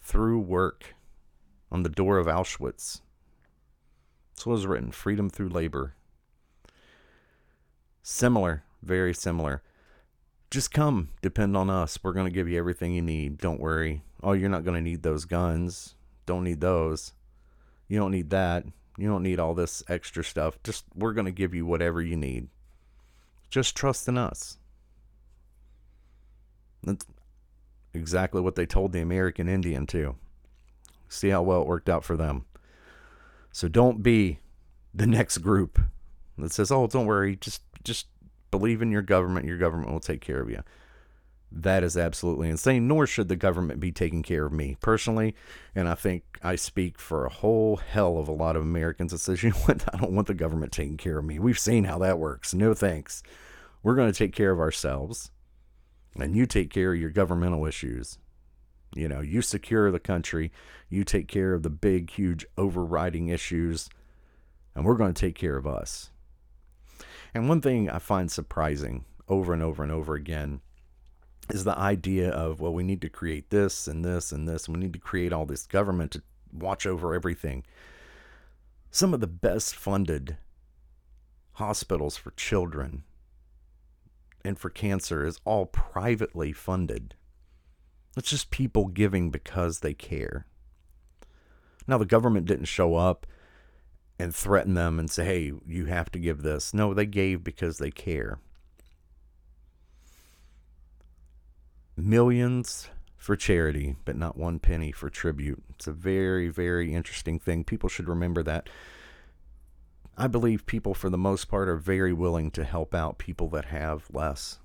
through 0.00 0.40
work 0.40 0.94
on 1.70 1.82
the 1.82 1.90
door 1.90 2.18
of 2.18 2.26
Auschwitz. 2.26 3.02
That's 4.32 4.46
what 4.46 4.54
was 4.54 4.66
written 4.66 4.90
freedom 4.90 5.28
through 5.28 5.50
labor. 5.50 5.94
Similar, 8.02 8.64
very 8.82 9.12
similar. 9.12 9.62
Just 10.50 10.72
come, 10.72 11.10
depend 11.20 11.56
on 11.56 11.68
us. 11.68 11.98
We're 12.02 12.14
going 12.14 12.26
to 12.26 12.32
give 12.32 12.48
you 12.48 12.58
everything 12.58 12.94
you 12.94 13.02
need. 13.02 13.36
Don't 13.36 13.60
worry. 13.60 14.02
Oh, 14.22 14.32
you're 14.32 14.48
not 14.48 14.64
going 14.64 14.76
to 14.76 14.90
need 14.90 15.02
those 15.02 15.26
guns. 15.26 15.94
Don't 16.24 16.44
need 16.44 16.62
those. 16.62 17.12
You 17.86 17.98
don't 17.98 18.12
need 18.12 18.30
that. 18.30 18.64
You 18.96 19.08
don't 19.08 19.22
need 19.22 19.38
all 19.38 19.52
this 19.52 19.82
extra 19.88 20.24
stuff. 20.24 20.58
Just, 20.62 20.84
we're 20.94 21.12
going 21.12 21.26
to 21.26 21.30
give 21.32 21.54
you 21.54 21.66
whatever 21.66 22.00
you 22.00 22.16
need. 22.16 22.48
Just 23.50 23.76
trust 23.76 24.08
in 24.08 24.16
us. 24.16 24.56
That's 26.82 27.06
exactly 27.94 28.40
what 28.40 28.54
they 28.54 28.66
told 28.66 28.92
the 28.92 29.00
American 29.00 29.48
Indian, 29.48 29.86
too. 29.86 30.16
See 31.08 31.28
how 31.30 31.42
well 31.42 31.62
it 31.62 31.68
worked 31.68 31.88
out 31.88 32.04
for 32.04 32.16
them. 32.16 32.44
So 33.52 33.68
don't 33.68 34.02
be 34.02 34.40
the 34.94 35.06
next 35.06 35.38
group 35.38 35.80
that 36.36 36.52
says, 36.52 36.70
"Oh, 36.70 36.86
don't 36.86 37.06
worry, 37.06 37.36
just 37.36 37.62
just 37.82 38.06
believe 38.50 38.82
in 38.82 38.90
your 38.90 39.02
government. 39.02 39.46
Your 39.46 39.58
government 39.58 39.90
will 39.90 40.00
take 40.00 40.20
care 40.20 40.40
of 40.40 40.50
you." 40.50 40.62
That 41.50 41.82
is 41.82 41.96
absolutely 41.96 42.50
insane. 42.50 42.86
Nor 42.86 43.06
should 43.06 43.28
the 43.28 43.36
government 43.36 43.80
be 43.80 43.90
taking 43.90 44.22
care 44.22 44.44
of 44.44 44.52
me 44.52 44.76
personally. 44.80 45.34
And 45.74 45.88
I 45.88 45.94
think 45.94 46.24
I 46.42 46.56
speak 46.56 46.98
for 46.98 47.24
a 47.24 47.30
whole 47.30 47.76
hell 47.76 48.18
of 48.18 48.28
a 48.28 48.32
lot 48.32 48.54
of 48.54 48.62
Americans 48.62 49.12
that 49.12 49.18
says, 49.18 49.42
you 49.42 49.50
know 49.50 49.56
what, 49.56 49.82
I 49.92 49.96
don't 49.96 50.12
want 50.12 50.26
the 50.26 50.34
government 50.34 50.72
taking 50.72 50.98
care 50.98 51.18
of 51.18 51.24
me. 51.24 51.38
We've 51.38 51.58
seen 51.58 51.84
how 51.84 51.98
that 52.00 52.18
works. 52.18 52.52
No 52.52 52.74
thanks. 52.74 53.22
We're 53.82 53.94
going 53.94 54.12
to 54.12 54.18
take 54.18 54.34
care 54.34 54.50
of 54.50 54.60
ourselves. 54.60 55.30
And 56.16 56.36
you 56.36 56.46
take 56.46 56.70
care 56.70 56.92
of 56.92 57.00
your 57.00 57.10
governmental 57.10 57.66
issues. 57.66 58.18
You 58.94 59.08
know, 59.08 59.20
you 59.20 59.42
secure 59.42 59.90
the 59.90 60.00
country, 60.00 60.50
you 60.88 61.04
take 61.04 61.28
care 61.28 61.52
of 61.52 61.62
the 61.62 61.70
big, 61.70 62.10
huge 62.10 62.46
overriding 62.56 63.28
issues, 63.28 63.90
and 64.74 64.84
we're 64.84 64.96
going 64.96 65.12
to 65.12 65.20
take 65.20 65.34
care 65.34 65.56
of 65.56 65.66
us. 65.66 66.10
And 67.34 67.48
one 67.48 67.60
thing 67.60 67.90
I 67.90 67.98
find 67.98 68.30
surprising 68.30 69.04
over 69.28 69.52
and 69.52 69.62
over 69.62 69.82
and 69.82 69.92
over 69.92 70.14
again 70.14 70.62
is 71.50 71.64
the 71.64 71.78
idea 71.78 72.30
of, 72.30 72.60
well, 72.60 72.72
we 72.72 72.82
need 72.82 73.02
to 73.02 73.08
create 73.08 73.50
this 73.50 73.86
and 73.86 74.04
this 74.04 74.32
and 74.32 74.48
this, 74.48 74.66
and 74.66 74.76
we 74.76 74.82
need 74.82 74.94
to 74.94 74.98
create 74.98 75.32
all 75.32 75.46
this 75.46 75.66
government 75.66 76.12
to 76.12 76.22
watch 76.52 76.86
over 76.86 77.14
everything. 77.14 77.64
Some 78.90 79.12
of 79.12 79.20
the 79.20 79.26
best 79.26 79.74
funded 79.74 80.38
hospitals 81.52 82.16
for 82.16 82.30
children 82.32 83.04
and 84.44 84.58
for 84.58 84.70
cancer 84.70 85.24
is 85.24 85.40
all 85.44 85.66
privately 85.66 86.52
funded. 86.52 87.14
It's 88.16 88.30
just 88.30 88.50
people 88.50 88.86
giving 88.86 89.30
because 89.30 89.80
they 89.80 89.94
care. 89.94 90.46
Now, 91.86 91.98
the 91.98 92.04
government 92.04 92.46
didn't 92.46 92.66
show 92.66 92.96
up 92.96 93.26
and 94.18 94.34
threaten 94.34 94.74
them 94.74 94.98
and 94.98 95.10
say, 95.10 95.24
hey, 95.24 95.52
you 95.66 95.86
have 95.86 96.10
to 96.12 96.18
give 96.18 96.42
this. 96.42 96.74
No, 96.74 96.92
they 96.92 97.06
gave 97.06 97.44
because 97.44 97.78
they 97.78 97.90
care. 97.90 98.40
Millions 101.96 102.90
for 103.16 103.36
charity, 103.36 103.96
but 104.04 104.16
not 104.16 104.36
one 104.36 104.58
penny 104.58 104.92
for 104.92 105.08
tribute. 105.10 105.62
It's 105.70 105.86
a 105.86 105.92
very, 105.92 106.48
very 106.48 106.94
interesting 106.94 107.38
thing. 107.38 107.64
People 107.64 107.88
should 107.88 108.08
remember 108.08 108.42
that. 108.42 108.68
I 110.20 110.26
believe 110.26 110.66
people, 110.66 110.94
for 110.94 111.08
the 111.08 111.16
most 111.16 111.44
part, 111.44 111.68
are 111.68 111.76
very 111.76 112.12
willing 112.12 112.50
to 112.50 112.64
help 112.64 112.92
out 112.92 113.18
people 113.18 113.48
that 113.50 113.66
have 113.66 114.08
less. 114.12 114.58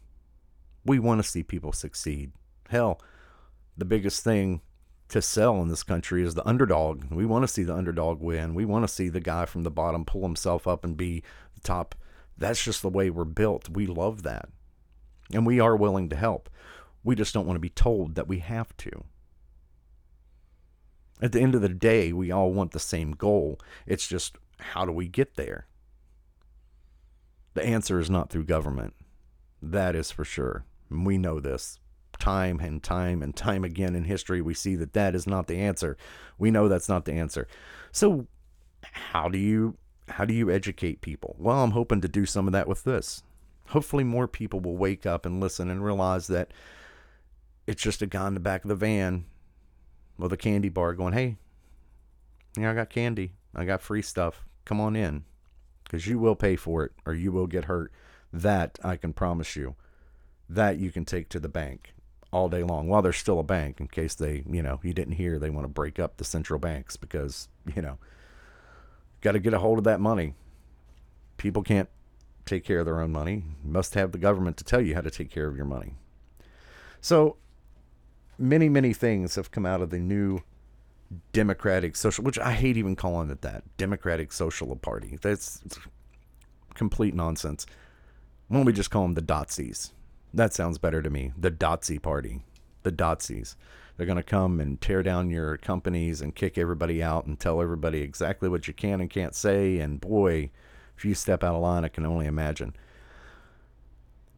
We 0.84 0.98
want 0.98 1.24
to 1.24 1.30
see 1.30 1.44
people 1.44 1.72
succeed. 1.72 2.32
Hell, 2.70 3.00
the 3.78 3.86
biggest 3.86 4.24
thing 4.24 4.62
to 5.10 5.22
sell 5.22 5.62
in 5.62 5.68
this 5.68 5.84
country 5.84 6.24
is 6.24 6.34
the 6.34 6.48
underdog. 6.48 7.04
We 7.12 7.28
want 7.28 7.44
to 7.44 7.48
see 7.48 7.62
the 7.62 7.76
underdog 7.76 8.20
win. 8.20 8.56
We 8.56 8.66
want 8.66 8.88
to 8.88 8.92
see 8.92 9.10
the 9.10 9.20
guy 9.20 9.46
from 9.46 9.62
the 9.62 9.70
bottom 9.70 10.06
pull 10.06 10.24
himself 10.24 10.68
up 10.68 10.84
and 10.84 10.98
be 10.98 11.22
the 11.54 11.62
top. 11.62 11.94
That's 12.36 12.64
just 12.64 12.82
the 12.82 12.90
way 12.90 13.12
we're 13.12 13.24
built. 13.24 13.70
We 13.70 13.86
love 13.86 14.24
that. 14.24 14.50
And 15.32 15.46
we 15.46 15.60
are 15.60 15.76
willing 15.76 16.10
to 16.10 16.16
help. 16.16 16.50
We 17.04 17.14
just 17.14 17.32
don't 17.32 17.46
want 17.46 17.58
to 17.58 17.62
be 17.62 17.70
told 17.70 18.16
that 18.16 18.28
we 18.28 18.40
have 18.40 18.76
to. 18.78 19.04
At 21.22 21.32
the 21.32 21.42
end 21.42 21.54
of 21.54 21.62
the 21.62 21.70
day, 21.70 22.12
we 22.12 22.32
all 22.32 22.52
want 22.52 22.72
the 22.72 22.80
same 22.80 23.12
goal. 23.12 23.60
It's 23.86 24.08
just 24.08 24.38
how 24.64 24.86
do 24.86 24.92
we 24.92 25.08
get 25.08 25.36
there? 25.36 25.68
The 27.54 27.66
answer 27.66 28.00
is 28.00 28.10
not 28.10 28.30
through 28.30 28.46
government. 28.46 28.96
That 29.62 29.96
is 29.96 30.12
for 30.12 30.26
sure. 30.26 30.66
And 30.90 31.06
we 31.06 31.18
know 31.18 31.40
this 31.40 31.80
time 32.20 32.60
and 32.60 32.82
time 32.82 33.22
and 33.22 33.36
time 33.36 33.64
again 33.64 33.96
in 33.96 34.06
history, 34.06 34.42
we 34.42 34.54
see 34.54 34.76
that 34.76 34.94
that 34.94 35.16
is 35.16 35.28
not 35.28 35.48
the 35.48 35.58
answer. 35.58 35.98
We 36.38 36.52
know 36.52 36.68
that's 36.68 36.90
not 36.90 37.06
the 37.06 37.14
answer. 37.14 37.48
So, 37.92 38.28
how 38.82 39.30
do 39.30 39.38
you 39.38 39.78
how 40.10 40.26
do 40.26 40.34
you 40.34 40.52
educate 40.52 41.02
people? 41.02 41.36
Well, 41.40 41.64
I'm 41.64 41.72
hoping 41.72 42.02
to 42.02 42.08
do 42.08 42.26
some 42.26 42.48
of 42.48 42.54
that 42.54 42.68
with 42.68 42.84
this. 42.84 43.24
Hopefully, 43.68 44.04
more 44.04 44.28
people 44.28 44.60
will 44.60 44.78
wake 44.78 45.06
up 45.06 45.26
and 45.26 45.40
listen 45.40 45.70
and 45.70 45.84
realize 45.84 46.28
that 46.28 46.52
it's 47.66 47.82
just 47.82 48.02
a 48.02 48.08
guy 48.08 48.28
in 48.28 48.34
the 48.34 48.40
back 48.40 48.64
of 48.64 48.70
the 48.70 48.76
van 48.76 49.26
with 50.18 50.34
a 50.34 50.38
candy 50.38 50.70
bar 50.70 50.94
going, 50.94 51.14
"Hey, 51.14 51.38
yeah, 52.58 52.72
I 52.72 52.74
got 52.74 52.90
candy. 52.90 53.34
I 53.56 53.66
got 53.66 53.82
free 53.82 54.02
stuff. 54.02 54.46
Come 54.66 54.80
on 54.80 54.96
in, 54.96 55.26
because 55.84 56.08
you 56.08 56.20
will 56.20 56.36
pay 56.36 56.56
for 56.56 56.84
it, 56.86 56.92
or 57.06 57.14
you 57.14 57.32
will 57.32 57.48
get 57.48 57.66
hurt." 57.66 57.92
That 58.32 58.80
I 58.84 58.96
can 58.96 59.14
promise 59.14 59.56
you. 59.56 59.76
That 60.50 60.78
you 60.78 60.92
can 60.92 61.06
take 61.06 61.30
to 61.30 61.40
the 61.40 61.50
bank 61.50 61.94
all 62.32 62.50
day 62.50 62.64
long 62.64 62.88
while 62.88 63.02
there's 63.04 63.18
still 63.18 63.40
a 63.40 63.44
bank 63.44 63.80
in 63.80 63.88
case 63.88 64.16
they, 64.16 64.44
you 64.50 64.64
know, 64.64 64.80
you 64.82 64.92
didn't 64.92 65.14
hear 65.14 65.38
they 65.38 65.52
want 65.52 65.66
to 65.66 65.72
break 65.72 66.00
up 66.00 66.18
the 66.18 66.24
central 66.24 66.60
banks 66.60 66.98
because, 66.98 67.48
you 67.76 67.82
know, 67.82 68.00
got 69.22 69.34
to 69.34 69.40
get 69.40 69.54
a 69.54 69.60
hold 69.60 69.78
of 69.78 69.84
that 69.84 70.00
money. 70.00 70.34
People 71.38 71.62
can't 71.62 71.90
take 72.46 72.66
care 72.66 72.80
of 72.80 72.86
their 72.86 73.00
own 73.00 73.12
money. 73.12 73.44
You 73.64 73.72
must 73.72 73.94
have 73.94 74.12
the 74.12 74.18
government 74.18 74.58
to 74.58 74.64
tell 74.64 74.82
you 74.82 74.96
how 74.96 75.02
to 75.02 75.12
take 75.12 75.30
care 75.30 75.48
of 75.48 75.56
your 75.56 75.66
money. 75.66 75.94
So 77.02 77.38
many, 78.38 78.68
many 78.68 78.94
things 78.94 79.36
have 79.36 79.52
come 79.52 79.66
out 79.66 79.82
of 79.82 79.92
the 79.92 80.00
new 80.00 80.42
Democratic 81.32 81.96
Social, 81.96 82.24
which 82.24 82.40
I 82.40 82.52
hate 82.52 82.78
even 82.78 82.96
calling 82.96 83.30
it 83.30 83.42
that 83.42 83.64
Democratic 83.78 84.32
Social 84.32 84.76
Party. 84.76 85.18
That's 85.22 85.62
complete 86.74 87.14
nonsense. 87.14 87.66
Why 88.48 88.58
don't 88.58 88.66
we 88.66 88.74
just 88.74 88.92
call 88.92 89.04
them 89.04 89.14
the 89.14 89.22
Dotsies? 89.22 89.92
That 90.34 90.54
sounds 90.54 90.78
better 90.78 91.02
to 91.02 91.10
me. 91.10 91.32
The 91.38 91.52
Dotsy 91.52 92.02
Party. 92.02 92.44
The 92.84 92.92
Dotsies. 92.92 93.56
They're 93.96 94.08
going 94.08 94.18
to 94.18 94.24
come 94.24 94.60
and 94.60 94.82
tear 94.82 95.04
down 95.04 95.30
your 95.30 95.58
companies 95.58 96.22
and 96.22 96.36
kick 96.36 96.58
everybody 96.58 97.04
out 97.04 97.26
and 97.26 97.40
tell 97.40 97.62
everybody 97.62 98.02
exactly 98.02 98.50
what 98.50 98.68
you 98.68 98.74
can 98.74 99.00
and 99.02 99.10
can't 99.10 99.36
say. 99.36 99.78
And 99.78 100.02
boy, 100.02 100.50
if 100.98 101.06
you 101.06 101.14
step 101.14 101.44
out 101.44 101.56
of 101.56 101.62
line, 101.62 101.86
I 101.86 101.90
can 101.90 102.06
only 102.06 102.26
imagine. 102.26 102.76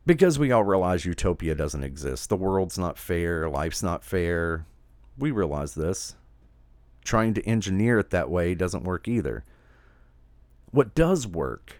Because 0.05 0.38
we 0.38 0.51
all 0.51 0.63
realize 0.63 1.05
utopia 1.05 1.55
doesn't 1.55 1.83
exist. 1.83 2.29
The 2.29 2.35
world's 2.35 2.77
not 2.77 2.99
fair, 2.99 3.49
life's 3.49 3.81
not 3.81 4.03
fair. 4.03 4.65
We 5.17 5.31
realize 5.31 5.73
this. 5.73 6.15
Trying 7.05 7.35
to 7.35 7.45
engineer 7.45 7.99
it 7.99 8.09
that 8.09 8.29
way 8.29 8.53
doesn't 8.55 8.83
work 8.83 9.07
either. 9.07 9.45
What 10.71 10.93
does 10.93 11.25
work, 11.25 11.77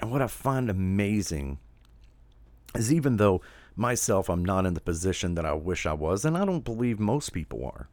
and 0.00 0.10
what 0.10 0.22
I 0.22 0.26
find 0.26 0.68
amazing, 0.68 1.60
is 2.74 2.92
even 2.92 3.18
though 3.18 3.40
myself 3.76 4.28
I'm 4.28 4.44
not 4.44 4.66
in 4.66 4.74
the 4.74 4.80
position 4.80 5.34
that 5.36 5.46
I 5.46 5.52
wish 5.52 5.86
I 5.86 5.92
was, 5.92 6.24
and 6.24 6.36
I 6.36 6.44
don't 6.44 6.64
believe 6.64 6.98
most 6.98 7.30
people 7.30 7.64
are. 7.64 7.88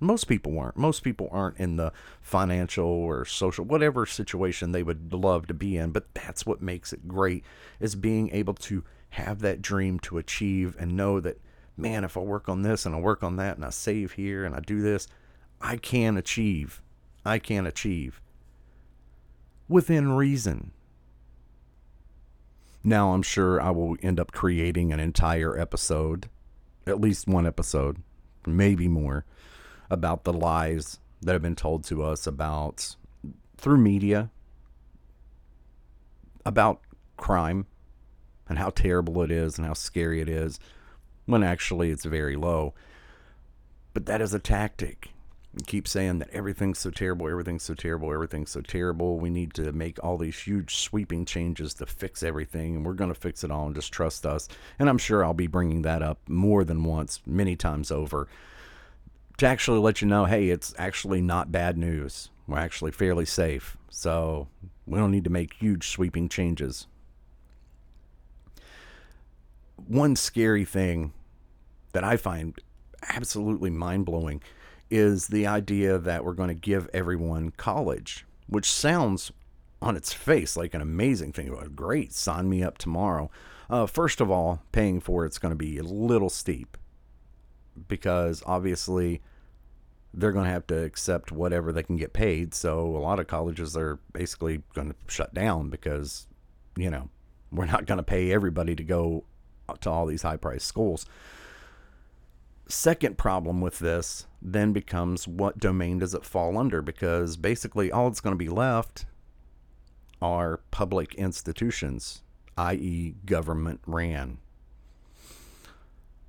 Most 0.00 0.24
people 0.24 0.58
aren't. 0.58 0.78
Most 0.78 1.04
people 1.04 1.28
aren't 1.30 1.58
in 1.58 1.76
the 1.76 1.92
financial 2.22 2.86
or 2.86 3.26
social, 3.26 3.66
whatever 3.66 4.06
situation 4.06 4.72
they 4.72 4.82
would 4.82 5.12
love 5.12 5.46
to 5.48 5.54
be 5.54 5.76
in. 5.76 5.90
But 5.90 6.14
that's 6.14 6.46
what 6.46 6.62
makes 6.62 6.94
it 6.94 7.06
great 7.06 7.44
is 7.78 7.94
being 7.94 8.30
able 8.30 8.54
to 8.54 8.82
have 9.10 9.40
that 9.40 9.60
dream 9.60 10.00
to 10.00 10.16
achieve 10.16 10.74
and 10.78 10.96
know 10.96 11.20
that, 11.20 11.38
man, 11.76 12.04
if 12.04 12.16
I 12.16 12.20
work 12.20 12.48
on 12.48 12.62
this 12.62 12.86
and 12.86 12.94
I 12.94 12.98
work 12.98 13.22
on 13.22 13.36
that 13.36 13.56
and 13.56 13.64
I 13.64 13.70
save 13.70 14.12
here 14.12 14.46
and 14.46 14.54
I 14.54 14.60
do 14.60 14.80
this, 14.80 15.06
I 15.60 15.76
can 15.76 16.16
achieve. 16.16 16.80
I 17.24 17.38
can 17.38 17.66
achieve 17.66 18.20
within 19.68 20.12
reason. 20.12 20.72
Now, 22.82 23.12
I'm 23.12 23.22
sure 23.22 23.60
I 23.60 23.70
will 23.70 23.96
end 24.02 24.18
up 24.18 24.32
creating 24.32 24.92
an 24.92 25.00
entire 25.00 25.58
episode, 25.58 26.28
at 26.86 27.00
least 27.00 27.28
one 27.28 27.46
episode, 27.46 27.98
maybe 28.46 28.88
more 28.88 29.24
about 29.90 30.24
the 30.24 30.32
lies 30.32 30.98
that 31.22 31.32
have 31.32 31.42
been 31.42 31.56
told 31.56 31.84
to 31.84 32.02
us 32.02 32.26
about 32.26 32.96
through 33.56 33.78
media 33.78 34.30
about 36.46 36.80
crime 37.18 37.66
and 38.48 38.58
how 38.58 38.70
terrible 38.70 39.22
it 39.22 39.30
is 39.30 39.58
and 39.58 39.66
how 39.66 39.74
scary 39.74 40.20
it 40.20 40.28
is 40.28 40.58
when 41.26 41.42
actually 41.42 41.90
it's 41.90 42.04
very 42.04 42.34
low. 42.34 42.74
But 43.92 44.06
that 44.06 44.22
is 44.22 44.32
a 44.32 44.38
tactic. 44.38 45.10
You 45.52 45.64
keep 45.66 45.88
saying 45.88 46.20
that 46.20 46.30
everything's 46.30 46.78
so 46.78 46.90
terrible, 46.90 47.28
everything's 47.28 47.64
so 47.64 47.74
terrible, 47.74 48.12
everything's 48.12 48.50
so 48.50 48.60
terrible. 48.60 49.18
We 49.18 49.30
need 49.30 49.52
to 49.54 49.72
make 49.72 49.98
all 50.02 50.16
these 50.16 50.38
huge 50.38 50.76
sweeping 50.76 51.24
changes 51.24 51.74
to 51.74 51.86
fix 51.86 52.22
everything, 52.22 52.76
and 52.76 52.86
we're 52.86 52.92
going 52.92 53.12
to 53.12 53.18
fix 53.18 53.42
it 53.42 53.50
all 53.50 53.66
and 53.66 53.74
just 53.74 53.92
trust 53.92 54.24
us. 54.24 54.46
And 54.78 54.88
I'm 54.88 54.98
sure 54.98 55.24
I'll 55.24 55.34
be 55.34 55.48
bringing 55.48 55.82
that 55.82 56.02
up 56.02 56.20
more 56.28 56.62
than 56.62 56.84
once, 56.84 57.20
many 57.26 57.56
times 57.56 57.90
over 57.90 58.28
to 59.38 59.46
actually 59.46 59.80
let 59.80 60.00
you 60.00 60.06
know, 60.06 60.26
hey, 60.26 60.50
it's 60.50 60.72
actually 60.78 61.20
not 61.20 61.50
bad 61.50 61.76
news. 61.76 62.30
We're 62.46 62.58
actually 62.58 62.92
fairly 62.92 63.24
safe. 63.24 63.76
So 63.88 64.48
we 64.86 64.98
don't 64.98 65.10
need 65.10 65.24
to 65.24 65.30
make 65.30 65.54
huge 65.54 65.88
sweeping 65.88 66.28
changes. 66.28 66.86
One 69.76 70.14
scary 70.14 70.64
thing 70.64 71.12
that 71.92 72.04
I 72.04 72.16
find 72.16 72.56
absolutely 73.08 73.70
mind 73.70 74.04
blowing 74.04 74.42
is 74.90 75.28
the 75.28 75.46
idea 75.46 75.98
that 75.98 76.24
we're 76.24 76.32
going 76.32 76.48
to 76.48 76.54
give 76.54 76.88
everyone 76.92 77.50
college, 77.50 78.26
which 78.48 78.70
sounds 78.70 79.32
on 79.82 79.96
its 79.96 80.12
face 80.12 80.56
like 80.56 80.74
an 80.74 80.80
amazing 80.80 81.32
thing. 81.32 81.54
Great, 81.74 82.12
sign 82.12 82.48
me 82.48 82.62
up 82.62 82.78
tomorrow. 82.78 83.30
Uh, 83.68 83.86
first 83.86 84.20
of 84.20 84.30
all, 84.30 84.62
paying 84.72 85.00
for 85.00 85.24
it's 85.24 85.38
going 85.38 85.52
to 85.52 85.56
be 85.56 85.78
a 85.78 85.82
little 85.82 86.28
steep 86.28 86.76
because 87.88 88.42
obviously 88.46 89.22
they're 90.12 90.32
going 90.32 90.44
to 90.46 90.50
have 90.50 90.66
to 90.66 90.82
accept 90.82 91.30
whatever 91.30 91.72
they 91.72 91.84
can 91.84 91.96
get 91.96 92.12
paid. 92.12 92.52
So 92.52 92.96
a 92.96 92.98
lot 92.98 93.20
of 93.20 93.28
colleges 93.28 93.76
are 93.76 94.00
basically 94.12 94.62
going 94.74 94.88
to 94.88 94.96
shut 95.06 95.32
down 95.32 95.70
because, 95.70 96.26
you 96.76 96.90
know, 96.90 97.08
we're 97.52 97.66
not 97.66 97.86
going 97.86 97.98
to 97.98 98.04
pay 98.04 98.32
everybody 98.32 98.74
to 98.74 98.82
go 98.82 99.24
to 99.80 99.90
all 99.90 100.06
these 100.06 100.22
high 100.22 100.36
priced 100.36 100.66
schools. 100.66 101.06
Second 102.70 103.18
problem 103.18 103.60
with 103.60 103.80
this 103.80 104.26
then 104.40 104.72
becomes 104.72 105.26
what 105.26 105.58
domain 105.58 105.98
does 105.98 106.14
it 106.14 106.24
fall 106.24 106.56
under? 106.56 106.80
Because 106.80 107.36
basically 107.36 107.90
all 107.90 108.08
that's 108.08 108.20
going 108.20 108.34
to 108.34 108.38
be 108.38 108.48
left 108.48 109.06
are 110.22 110.60
public 110.70 111.14
institutions, 111.16 112.22
i.e., 112.56 113.16
government 113.26 113.80
ran. 113.86 114.38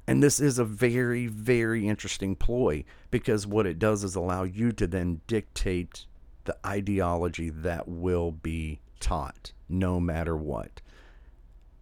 And 0.08 0.24
this 0.24 0.40
is 0.40 0.58
a 0.58 0.66
very, 0.66 1.28
very 1.28 1.88
interesting 1.88 2.36
ploy 2.36 2.86
because 3.12 3.46
what 3.46 3.68
it 3.68 3.78
does 3.78 4.04
is 4.04 4.16
allow 4.16 4.42
you 4.42 4.72
to 4.72 4.88
then 4.88 5.22
dictate 5.28 6.06
the 6.46 6.58
ideology 6.66 7.52
that 7.52 7.88
will 7.88 8.32
be 8.32 8.80
taught 9.00 9.52
no 9.70 10.00
matter 10.00 10.36
what. 10.36 10.82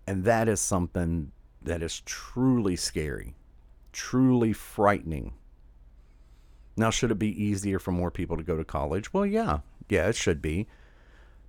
And 0.06 0.26
that 0.26 0.50
is 0.50 0.60
something 0.60 1.32
that 1.62 1.82
is 1.82 2.02
truly 2.02 2.76
scary, 2.76 3.36
truly 3.92 4.54
frightening. 4.54 5.34
Now, 6.78 6.90
should 6.90 7.12
it 7.12 7.20
be 7.20 7.44
easier 7.44 7.80
for 7.80 7.92
more 7.92 8.12
people 8.12 8.38
to 8.38 8.44
go 8.44 8.58
to 8.58 8.64
college? 8.64 9.14
Well, 9.14 9.26
yeah, 9.26 9.60
yeah, 9.90 10.08
it 10.08 10.16
should 10.16 10.42
be. 10.42 10.68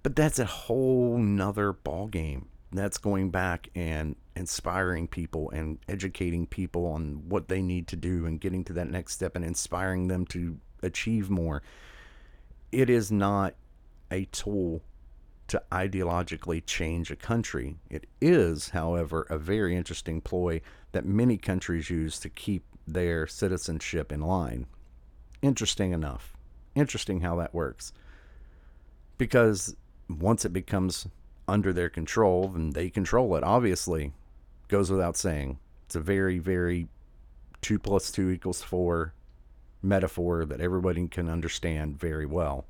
But 0.02 0.16
that's 0.16 0.38
a 0.38 0.44
whole 0.44 1.18
nother 1.18 1.72
ballgame 1.72 2.46
that's 2.72 2.98
going 2.98 3.30
back 3.30 3.68
and 3.74 4.16
inspiring 4.36 5.06
people 5.06 5.50
and 5.50 5.78
educating 5.88 6.46
people 6.46 6.86
on 6.86 7.28
what 7.28 7.48
they 7.48 7.62
need 7.62 7.86
to 7.88 7.96
do 7.96 8.26
and 8.26 8.40
getting 8.40 8.64
to 8.64 8.72
that 8.74 8.88
next 8.88 9.14
step 9.14 9.36
and 9.36 9.44
inspiring 9.44 10.08
them 10.08 10.24
to 10.26 10.58
achieve 10.82 11.28
more. 11.28 11.62
It 12.72 12.88
is 12.88 13.12
not 13.12 13.54
a 14.10 14.24
tool 14.26 14.82
to 15.48 15.62
ideologically 15.72 16.64
change 16.64 17.10
a 17.10 17.16
country. 17.16 17.76
It 17.90 18.06
is, 18.20 18.70
however, 18.70 19.26
a 19.28 19.36
very 19.36 19.76
interesting 19.76 20.20
ploy 20.20 20.60
that 20.92 21.04
many 21.04 21.36
countries 21.36 21.90
use 21.90 22.18
to 22.20 22.28
keep 22.28 22.64
their 22.86 23.26
citizenship 23.26 24.12
in 24.12 24.20
line. 24.20 24.66
Interesting 25.42 25.92
enough. 25.92 26.34
Interesting 26.74 27.20
how 27.20 27.36
that 27.36 27.54
works. 27.54 27.92
Because 29.18 29.76
once 30.08 30.44
it 30.44 30.52
becomes 30.52 31.06
under 31.50 31.72
their 31.72 31.90
control, 31.90 32.52
and 32.54 32.72
they 32.72 32.88
control 32.88 33.34
it, 33.36 33.42
obviously. 33.42 34.12
Goes 34.68 34.90
without 34.90 35.16
saying. 35.16 35.58
It's 35.86 35.96
a 35.96 36.00
very, 36.00 36.38
very 36.38 36.88
two 37.60 37.78
plus 37.78 38.12
two 38.12 38.30
equals 38.30 38.62
four 38.62 39.12
metaphor 39.82 40.44
that 40.44 40.60
everybody 40.60 41.08
can 41.08 41.28
understand 41.28 41.98
very 41.98 42.26
well. 42.26 42.66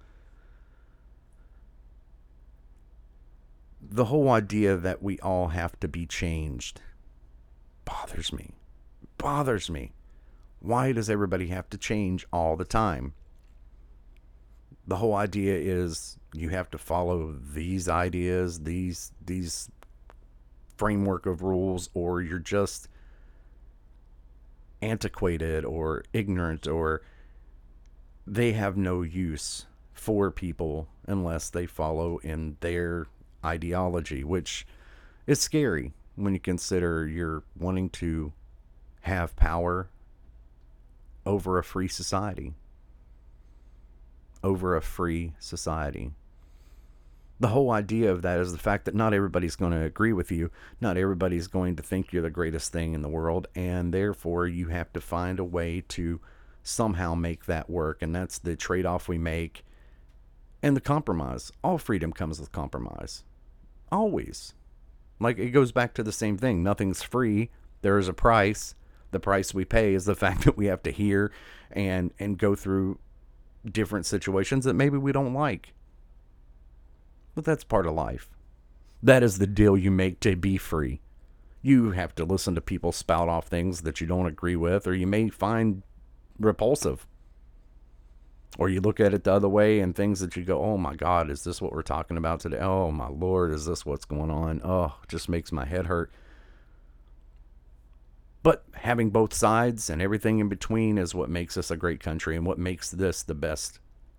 The 3.83 4.07
whole 4.07 4.31
idea 4.31 4.77
that 4.77 5.03
we 5.03 5.19
all 5.21 5.49
have 5.49 5.79
to 5.81 5.89
be 5.89 6.07
changed 6.07 6.81
bothers 7.91 8.33
me. 8.33 8.55
Bothers 9.19 9.69
me. 9.69 9.93
Why 10.61 10.93
does 10.93 11.11
everybody 11.11 11.49
have 11.49 11.69
to 11.71 11.79
change 11.79 12.27
all 12.33 12.57
the 12.57 12.65
time? 12.65 13.15
the 14.91 14.97
whole 14.97 15.15
idea 15.15 15.57
is 15.57 16.19
you 16.35 16.49
have 16.49 16.69
to 16.69 16.77
follow 16.77 17.37
these 17.55 17.89
ideas, 17.89 18.61
these 18.61 19.13
these 19.25 19.71
framework 20.77 21.27
of 21.27 21.43
rules, 21.43 21.89
or 21.95 22.21
you're 22.21 22.41
just 22.41 22.89
antiquated 24.83 25.65
or 25.65 26.03
ignorant 26.13 26.67
or 26.67 27.03
they 28.27 28.53
have 28.53 28.77
no 28.77 29.03
use 29.03 29.67
for 29.93 30.31
people 30.31 30.89
unless 31.07 31.51
they 31.51 31.67
follow 31.67 32.19
in 32.19 32.57
their 32.61 33.07
ideology, 33.45 34.25
which 34.25 34.67
is 35.27 35.39
scary 35.39 35.93
when 36.17 36.35
you 36.35 36.41
consider 36.41 37.07
you're 37.07 37.43
wanting 37.59 37.89
to 37.91 38.33
have 39.03 39.35
power 39.37 39.89
over 41.25 41.59
a 41.59 41.65
free 41.65 41.89
society 41.89 42.55
over 44.43 44.77
a 44.77 44.83
free 44.83 45.33
society. 45.39 46.13
The 47.39 47.49
whole 47.49 47.71
idea 47.71 48.11
of 48.11 48.23
that 48.23 48.39
is 48.39 48.53
the 48.53 48.59
fact 48.59 48.85
that 48.85 48.95
not 48.95 49.15
everybody's 49.15 49.57
going 49.57 49.73
to 49.73 49.83
agree 49.83 50.13
with 50.13 50.31
you. 50.31 50.51
Not 50.81 50.99
everybody's 50.99 51.47
going 51.47 51.77
to 51.77 51.83
think 51.83 52.13
you're 52.13 52.23
the 52.23 52.31
greatest 52.31 52.71
thing 52.71 52.93
in 52.93 53.01
the 53.01 53.09
world. 53.09 53.49
And 53.55 53.95
therefore, 53.95 54.47
you 54.47 54.69
have 54.69 54.93
to 54.93 55.01
find 55.01 55.39
a 55.39 55.45
way 55.45 55.83
to 55.89 56.21
somehow 56.63 57.15
make 57.15 57.47
that 57.47 57.71
work. 57.71 58.03
And 58.03 58.15
that's 58.15 58.39
the 58.39 58.57
trade 58.57 58.85
off 58.85 59.09
we 59.09 59.17
make 59.17 59.65
and 60.63 60.77
the 60.77 60.83
compromise. 60.83 61.51
All 61.65 61.79
freedom 61.79 62.13
comes 62.13 62.39
with 62.39 62.53
compromise. 62.53 63.25
Always. 63.91 64.53
Like 65.21 65.39
it 65.39 65.51
goes 65.51 65.71
back 65.71 65.95
to 65.95 66.03
the 66.03 66.13
same 66.13 66.39
thing. 66.39 66.63
Nothing's 66.63 67.03
free. 67.03 67.51
There 67.83 67.99
is 67.99 68.09
a 68.09 68.15
price. 68.15 68.75
The 69.11 69.21
price 69.21 69.53
we 69.53 69.65
pay 69.65 69.95
is 69.95 70.07
the 70.07 70.15
fact 70.17 70.45
that 70.45 70.57
we 70.57 70.67
have 70.67 70.83
to 70.85 70.91
hear 70.91 71.31
and 71.71 72.13
and 72.19 72.39
go 72.39 72.55
through 72.55 72.99
different 73.71 74.07
situations 74.07 74.65
that 74.65 74.75
maybe 74.75 74.97
we 74.97 75.13
don't 75.13 75.35
like. 75.35 75.75
But 77.35 77.45
that's 77.45 77.65
part 77.65 77.87
of 77.87 77.95
life. 77.95 78.31
That 79.03 79.23
is 79.23 79.39
the 79.39 79.47
deal 79.47 79.77
you 79.77 79.91
make 79.91 80.21
to 80.21 80.37
be 80.37 80.57
free. 80.57 81.01
You 81.63 81.93
have 81.93 82.15
to 82.17 82.25
listen 82.25 82.55
to 82.55 82.61
people 82.61 82.93
spout 82.93 83.29
off 83.29 83.47
things 83.47 83.83
that 83.83 84.01
you 84.01 84.07
don't 84.07 84.27
agree 84.27 84.57
with, 84.57 84.87
or 84.87 84.95
you 84.95 85.07
may 85.07 85.29
find 85.29 85.83
repulsive. 86.39 87.07
Or 88.59 88.69
you 88.69 88.81
look 88.81 89.01
at 89.01 89.15
it 89.15 89.25
the 89.25 89.33
other 89.33 89.49
way 89.49 89.81
and 89.81 89.95
things 89.95 90.21
that 90.21 90.37
you 90.37 90.45
go, 90.45 90.61
oh 90.61 90.77
my 90.77 90.95
God, 90.95 91.31
is 91.31 91.45
this 91.45 91.63
what 91.63 91.73
we're 91.73 91.83
talking 91.83 92.17
about 92.17 92.41
today? 92.41 92.59
Oh 92.59 92.91
my 92.91 93.09
Lord, 93.09 93.53
is 93.53 93.67
this 93.67 93.87
what's 93.87 94.05
going 94.05 94.31
on? 94.31 94.61
Oh, 94.65 94.97
just 95.09 95.29
makes 95.29 95.53
my 95.53 95.65
head 95.65 95.87
hurt. 95.87 96.11
But 98.43 98.65
having 98.73 99.11
both 99.11 99.35
sides 99.35 99.91
and 99.91 100.01
everything 100.01 100.39
in 100.39 100.49
between 100.49 100.99
is 100.99 101.15
what 101.15 101.29
makes 101.29 101.57
us 101.57 101.71
a 101.71 101.77
great 101.77 102.01
country 102.01 102.37
and 102.37 102.47
what 102.47 102.59
makes 102.59 102.91
this 102.91 103.23
the 103.23 103.35
best 103.35 103.79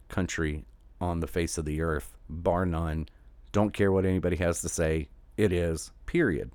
country 0.10 0.66
on 1.00 1.20
the 1.20 1.28
face 1.28 1.58
of 1.58 1.66
the 1.66 1.82
earth, 1.82 2.16
bar 2.30 2.66
none. 2.66 3.10
Don't 3.52 3.74
care 3.74 3.92
what 3.92 4.06
anybody 4.06 4.38
has 4.38 4.62
to 4.62 4.70
say. 4.70 5.10
It 5.38 5.52
is, 5.52 5.92
period. 6.06 6.52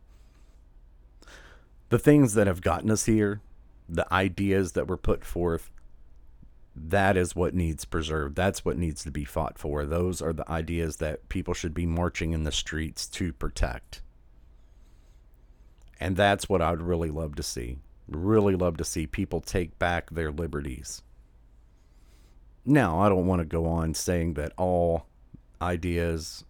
The 1.88 1.98
things 1.98 2.34
that 2.34 2.46
have 2.46 2.62
gotten 2.62 2.90
us 2.90 3.06
here, 3.06 3.40
the 3.88 4.12
ideas 4.12 4.72
that 4.72 4.88
were 4.88 4.96
put 4.96 5.24
forth, 5.24 5.70
that 6.76 7.16
is 7.16 7.34
what 7.34 7.54
needs 7.54 7.86
preserved. 7.86 8.36
That's 8.36 8.64
what 8.64 8.76
needs 8.76 9.02
to 9.04 9.10
be 9.10 9.24
fought 9.24 9.58
for. 9.58 9.86
Those 9.86 10.20
are 10.20 10.34
the 10.34 10.48
ideas 10.50 10.98
that 10.98 11.28
people 11.30 11.54
should 11.54 11.72
be 11.72 11.86
marching 11.86 12.32
in 12.32 12.44
the 12.44 12.52
streets 12.52 13.08
to 13.08 13.32
protect. 13.32 14.02
And 15.98 16.16
that's 16.16 16.48
what 16.48 16.60
I'd 16.60 16.82
really 16.82 17.10
love 17.10 17.34
to 17.36 17.42
see. 17.42 17.78
Really 18.06 18.54
love 18.54 18.76
to 18.76 18.84
see 18.84 19.06
people 19.06 19.40
take 19.40 19.78
back 19.78 20.10
their 20.10 20.30
liberties. 20.30 21.02
Now, 22.66 23.00
I 23.00 23.08
don't 23.08 23.26
want 23.26 23.40
to 23.40 23.46
go 23.46 23.66
on 23.66 23.94
saying 23.94 24.34
that 24.34 24.52
all 24.58 25.06
ideas 25.62 26.44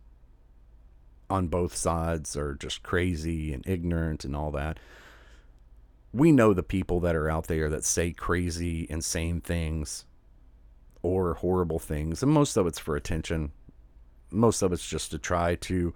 on 1.30 1.46
both 1.46 1.76
sides 1.76 2.36
are 2.36 2.54
just 2.54 2.82
crazy 2.82 3.52
and 3.52 3.66
ignorant 3.66 4.24
and 4.24 4.34
all 4.34 4.50
that. 4.52 4.80
We 6.12 6.32
know 6.32 6.52
the 6.52 6.62
people 6.62 6.98
that 7.00 7.14
are 7.14 7.30
out 7.30 7.46
there 7.46 7.70
that 7.70 7.84
say 7.84 8.10
crazy, 8.10 8.86
insane 8.90 9.40
things 9.40 10.04
or 11.02 11.35
horrible 11.35 11.78
things, 11.78 12.22
and 12.22 12.32
most 12.32 12.56
of 12.56 12.66
it's 12.66 12.78
for 12.78 12.96
attention. 12.96 13.52
Most 14.30 14.62
of 14.62 14.72
it's 14.72 14.87
just 14.87 15.11
to 15.12 15.18
try 15.18 15.54
to 15.54 15.94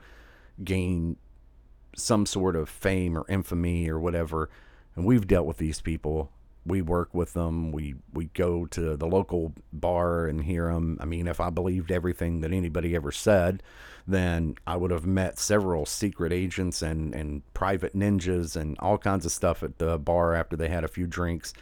gain 0.62 1.16
some 1.96 2.26
sort 2.26 2.56
of 2.56 2.68
fame 2.68 3.16
or 3.16 3.24
infamy 3.28 3.88
or 3.88 3.98
whatever. 3.98 4.50
And 4.94 5.04
we've 5.04 5.26
dealt 5.26 5.46
with 5.46 5.58
these 5.58 5.80
people. 5.80 6.30
We 6.66 6.82
work 6.82 7.14
with 7.14 7.32
them. 7.32 7.72
We 7.72 7.94
we 8.12 8.26
go 8.26 8.66
to 8.66 8.96
the 8.96 9.06
local 9.06 9.54
bar 9.72 10.26
and 10.26 10.44
hear 10.44 10.72
them. 10.72 10.98
I 11.00 11.06
mean, 11.06 11.26
if 11.26 11.40
I 11.40 11.50
believed 11.50 11.90
everything 11.90 12.42
that 12.42 12.52
anybody 12.52 12.94
ever 12.94 13.10
said, 13.10 13.62
then 14.06 14.56
I 14.66 14.76
would 14.76 14.90
have 14.90 15.06
met 15.06 15.38
several 15.38 15.86
secret 15.86 16.32
agents 16.32 16.82
and 16.82 17.14
and 17.14 17.42
private 17.54 17.94
ninjas 17.94 18.56
and 18.56 18.76
all 18.78 18.98
kinds 18.98 19.24
of 19.24 19.32
stuff 19.32 19.62
at 19.62 19.78
the 19.78 19.98
bar 19.98 20.34
after 20.34 20.54
they 20.54 20.68
had 20.68 20.84
a 20.84 20.88
few 20.88 21.06
drinks. 21.06 21.54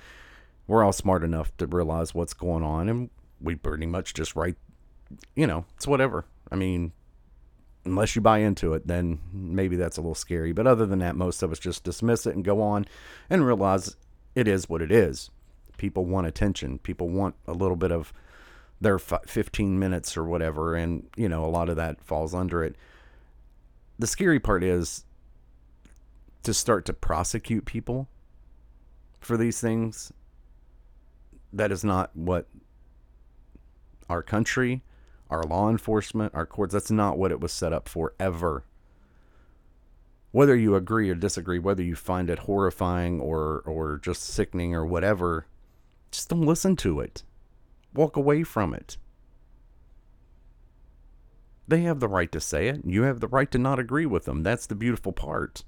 We're 0.66 0.82
all 0.82 0.92
smart 0.92 1.22
enough 1.22 1.56
to 1.58 1.66
realize 1.66 2.12
what's 2.12 2.34
going 2.34 2.64
on, 2.64 2.88
and 2.88 3.10
we 3.40 3.54
pretty 3.54 3.86
much 3.86 4.14
just 4.14 4.36
write. 4.36 4.56
You 5.34 5.46
know, 5.46 5.64
it's 5.76 5.86
whatever. 5.86 6.24
I 6.50 6.56
mean, 6.56 6.92
unless 7.84 8.14
you 8.14 8.22
buy 8.22 8.38
into 8.38 8.74
it, 8.74 8.86
then 8.86 9.20
maybe 9.32 9.76
that's 9.76 9.96
a 9.96 10.00
little 10.00 10.14
scary. 10.14 10.52
But 10.52 10.66
other 10.66 10.86
than 10.86 10.98
that, 11.00 11.16
most 11.16 11.42
of 11.42 11.50
us 11.50 11.58
just 11.58 11.84
dismiss 11.84 12.26
it 12.26 12.34
and 12.34 12.44
go 12.44 12.60
on 12.60 12.86
and 13.30 13.46
realize 13.46 13.96
it 14.34 14.46
is 14.46 14.68
what 14.68 14.82
it 14.82 14.92
is. 14.92 15.30
People 15.78 16.04
want 16.04 16.26
attention. 16.26 16.78
People 16.78 17.08
want 17.08 17.34
a 17.46 17.52
little 17.52 17.76
bit 17.76 17.92
of 17.92 18.12
their 18.80 18.98
15 18.98 19.78
minutes 19.78 20.16
or 20.16 20.24
whatever. 20.24 20.74
And, 20.74 21.08
you 21.16 21.28
know, 21.28 21.44
a 21.44 21.46
lot 21.46 21.68
of 21.68 21.76
that 21.76 22.04
falls 22.04 22.34
under 22.34 22.62
it. 22.62 22.76
The 23.98 24.06
scary 24.06 24.38
part 24.38 24.62
is 24.62 25.04
to 26.42 26.54
start 26.54 26.84
to 26.86 26.92
prosecute 26.92 27.64
people 27.64 28.08
for 29.20 29.36
these 29.36 29.60
things. 29.60 30.12
That 31.52 31.72
is 31.72 31.82
not 31.82 32.14
what 32.14 32.46
our 34.08 34.22
country 34.22 34.82
our 35.30 35.42
law 35.42 35.68
enforcement, 35.68 36.34
our 36.34 36.46
courts. 36.46 36.72
That's 36.72 36.90
not 36.90 37.18
what 37.18 37.30
it 37.30 37.40
was 37.40 37.52
set 37.52 37.72
up 37.72 37.88
for 37.88 38.14
ever. 38.18 38.64
Whether 40.30 40.56
you 40.56 40.74
agree 40.74 41.10
or 41.10 41.14
disagree, 41.14 41.58
whether 41.58 41.82
you 41.82 41.96
find 41.96 42.28
it 42.30 42.40
horrifying 42.40 43.20
or 43.20 43.62
or 43.66 43.98
just 43.98 44.22
sickening 44.22 44.74
or 44.74 44.86
whatever, 44.86 45.46
just 46.10 46.28
don't 46.28 46.42
listen 46.42 46.76
to 46.76 47.00
it. 47.00 47.22
Walk 47.94 48.16
away 48.16 48.42
from 48.42 48.74
it. 48.74 48.96
They 51.66 51.80
have 51.80 52.00
the 52.00 52.08
right 52.08 52.30
to 52.32 52.40
say 52.40 52.68
it. 52.68 52.82
You 52.84 53.02
have 53.02 53.20
the 53.20 53.28
right 53.28 53.50
to 53.50 53.58
not 53.58 53.78
agree 53.78 54.06
with 54.06 54.24
them. 54.24 54.42
That's 54.42 54.66
the 54.66 54.74
beautiful 54.74 55.12
part. 55.12 55.64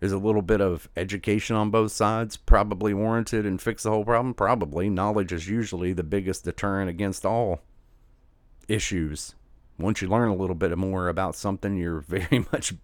Is 0.00 0.12
a 0.12 0.18
little 0.18 0.42
bit 0.42 0.60
of 0.60 0.88
education 0.96 1.56
on 1.56 1.70
both 1.70 1.90
sides 1.90 2.36
probably 2.36 2.92
warranted 2.92 3.46
and 3.46 3.60
fix 3.60 3.82
the 3.82 3.90
whole 3.90 4.04
problem? 4.04 4.34
Probably. 4.34 4.90
Knowledge 4.90 5.32
is 5.32 5.48
usually 5.48 5.94
the 5.94 6.02
biggest 6.02 6.44
deterrent 6.44 6.90
against 6.90 7.24
all 7.24 7.62
issues. 8.68 9.34
Once 9.78 10.02
you 10.02 10.08
learn 10.08 10.28
a 10.28 10.34
little 10.36 10.54
bit 10.54 10.76
more 10.76 11.08
about 11.08 11.34
something, 11.34 11.76
you're 11.76 12.00
very 12.08 12.46
much 12.52 12.74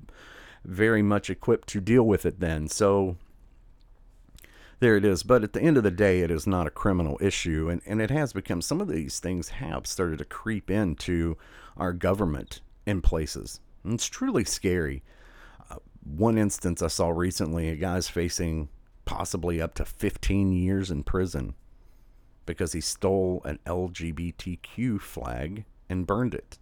very 0.64 1.03
much 1.03 1.29
equipped 1.29 1.68
to 1.68 1.81
deal 1.81 2.05
with 2.05 2.25
it 2.25 2.40
then. 2.40 2.68
So 2.68 3.16
there 4.83 4.96
it 4.96 5.05
is. 5.05 5.22
But 5.22 5.44
at 5.44 5.53
the 5.53 5.62
end 5.62 5.77
of 5.77 5.83
the 5.83 5.90
day, 5.90 6.20
it 6.20 6.31
is 6.31 6.46
not 6.46 6.66
a 6.66 6.70
criminal 6.70 7.18
issue. 7.20 7.68
And, 7.68 7.83
and 7.87 8.01
it 8.01 8.11
has 8.11 8.33
become, 8.33 8.62
some 8.62 8.81
of 8.81 8.88
these 8.88 9.20
things 9.20 9.48
have 9.48 9.87
started 9.87 10.18
to 10.18 10.25
creep 10.25 10.70
into 10.70 11.37
our 11.77 11.92
government 11.92 12.61
in 12.87 13.01
places. 13.01 13.61
And 13.85 13.94
it's 13.94 14.07
truly 14.07 14.44
scary 14.44 15.03
one 16.05 16.38
instance 16.38 16.83
I 16.83 16.88
saw 16.88 17.09
recently, 17.11 17.69
a 17.69 17.77
guy's 17.77 18.09
facing 18.09 18.69
possibly 19.05 19.61
up 19.61 19.75
to 19.75 19.85
15 19.85 20.53
years 20.53 20.91
in 20.91 21.03
prison 21.03 21.55
because 22.47 22.73
he 22.73 22.81
stole 22.81 23.43
an 23.45 23.59
LGBTQ 23.67 25.01
flag 25.01 25.65
and 25.88 26.07
burned 26.07 26.35
it. 26.35 26.59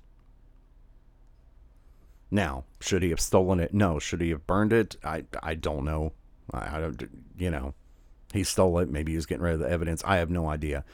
Now, 2.31 2.64
should 2.81 3.03
he 3.03 3.11
have 3.11 3.20
stolen 3.20 3.61
it? 3.61 3.74
No. 3.74 3.98
Should 3.98 4.20
he 4.20 4.31
have 4.31 4.46
burned 4.46 4.72
it? 4.72 4.96
I, 5.03 5.24
I 5.42 5.55
don't 5.55 5.85
know. 5.85 6.12
I, 6.53 6.76
I 6.76 6.81
don't, 6.81 7.11
you 7.38 7.50
know, 7.50 7.74
he 8.33 8.44
stole 8.44 8.79
it. 8.79 8.88
Maybe 8.88 9.12
he 9.12 9.16
was 9.16 9.26
getting 9.26 9.42
rid 9.42 9.55
of 9.55 9.61
the 9.61 9.70
evidence. 9.70 10.03
I 10.05 10.16
have 10.16 10.31
no 10.31 10.48
idea. 10.48 10.85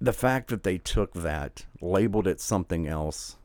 The 0.00 0.12
fact 0.12 0.48
that 0.48 0.64
they 0.64 0.78
took 0.78 1.12
that, 1.12 1.66
labeled 1.80 2.26
it 2.26 2.40
something 2.40 2.88
else, 2.88 3.36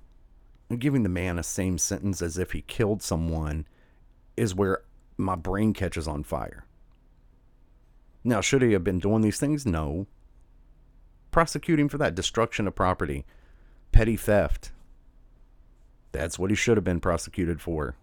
giving 0.80 1.04
the 1.04 1.10
man 1.10 1.38
a 1.38 1.44
same 1.44 1.78
sentence 1.78 2.22
as 2.22 2.38
if 2.38 2.52
he 2.52 2.62
killed 2.62 3.02
someone 3.02 3.68
is 4.36 4.56
where 4.56 4.82
my 5.18 5.36
brain 5.36 5.74
catches 5.74 6.08
on 6.08 6.24
fire. 6.24 6.66
Now, 8.24 8.42
should 8.42 8.64
he 8.64 8.74
have 8.74 8.84
been 8.84 9.00
doing 9.00 9.22
these 9.22 9.40
things? 9.40 9.66
No. 9.66 10.08
Prosecuting 11.32 11.90
for 11.90 11.98
that 12.00 12.16
destruction 12.16 12.68
of 12.68 12.76
property, 12.76 13.26
petty 13.92 14.18
theft. 14.18 14.72
That's 16.12 16.40
what 16.40 16.50
he 16.50 16.56
should 16.56 16.78
have 16.78 16.84
been 16.84 17.00
prosecuted 17.00 17.62
for. 17.62 17.96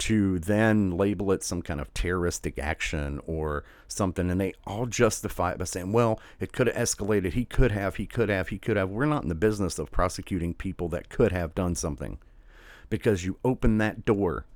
To 0.00 0.38
then 0.38 0.90
label 0.90 1.30
it 1.30 1.42
some 1.42 1.60
kind 1.60 1.78
of 1.80 1.92
terroristic 1.92 2.58
action 2.58 3.20
or 3.26 3.64
something 3.86 4.30
and 4.30 4.40
they 4.40 4.54
all 4.66 4.86
justify 4.86 5.52
it 5.52 5.58
by 5.58 5.64
saying 5.64 5.92
well 5.92 6.18
it 6.38 6.52
could 6.52 6.66
have 6.66 6.76
escalated. 6.76 7.34
He 7.34 7.44
could 7.44 7.70
have 7.70 7.96
he 7.96 8.06
could 8.06 8.28
have 8.30 8.48
he 8.48 8.58
could 8.58 8.76
have. 8.76 8.88
We're 8.88 9.04
not 9.04 9.22
in 9.22 9.28
the 9.28 9.34
business 9.34 9.78
of 9.78 9.90
prosecuting 9.90 10.54
people 10.54 10.88
that 10.88 11.10
could 11.10 11.32
have 11.32 11.54
done 11.54 11.74
something 11.74 12.18
because 12.88 13.24
you 13.24 13.38
open 13.44 13.78
that 13.78 14.04
door 14.04 14.46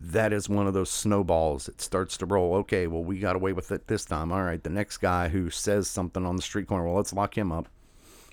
that 0.00 0.32
is 0.32 0.48
one 0.48 0.68
of 0.68 0.74
those 0.74 0.90
snowballs. 0.90 1.68
It 1.68 1.80
starts 1.80 2.16
to 2.18 2.26
roll. 2.26 2.54
Okay 2.56 2.86
well 2.86 3.02
we 3.02 3.18
got 3.18 3.36
away 3.36 3.52
with 3.52 3.72
it 3.72 3.88
this 3.88 4.04
time. 4.04 4.30
All 4.30 4.44
right 4.44 4.62
the 4.62 4.70
next 4.70 4.98
guy 4.98 5.28
who 5.28 5.50
says 5.50 5.88
something 5.88 6.24
on 6.24 6.36
the 6.36 6.42
street 6.42 6.68
corner 6.68 6.84
well 6.84 6.96
let's 6.96 7.12
lock 7.12 7.36
him 7.36 7.50
up. 7.50 7.68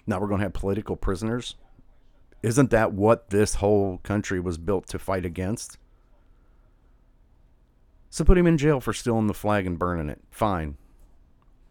Now 0.06 0.20
we're 0.20 0.28
going 0.28 0.40
to 0.40 0.46
have 0.46 0.54
political 0.54 0.96
prisoners. 0.96 1.56
Isn't 2.44 2.70
that 2.70 2.94
what 2.94 3.32
this 3.32 3.56
whole 3.56 3.98
country 4.04 4.40
was 4.40 4.60
built 4.60 4.86
to 4.90 5.00
fight 5.00 5.26
against 5.26 5.80
so 8.10 8.24
put 8.24 8.38
him 8.38 8.48
in 8.48 8.58
jail 8.58 8.80
for 8.80 8.94
stealing 8.94 9.28
the 9.28 9.34
flag 9.34 9.66
and 9.66 9.80
burning 9.80 10.10
it. 10.10 10.22
Fine. 10.32 10.78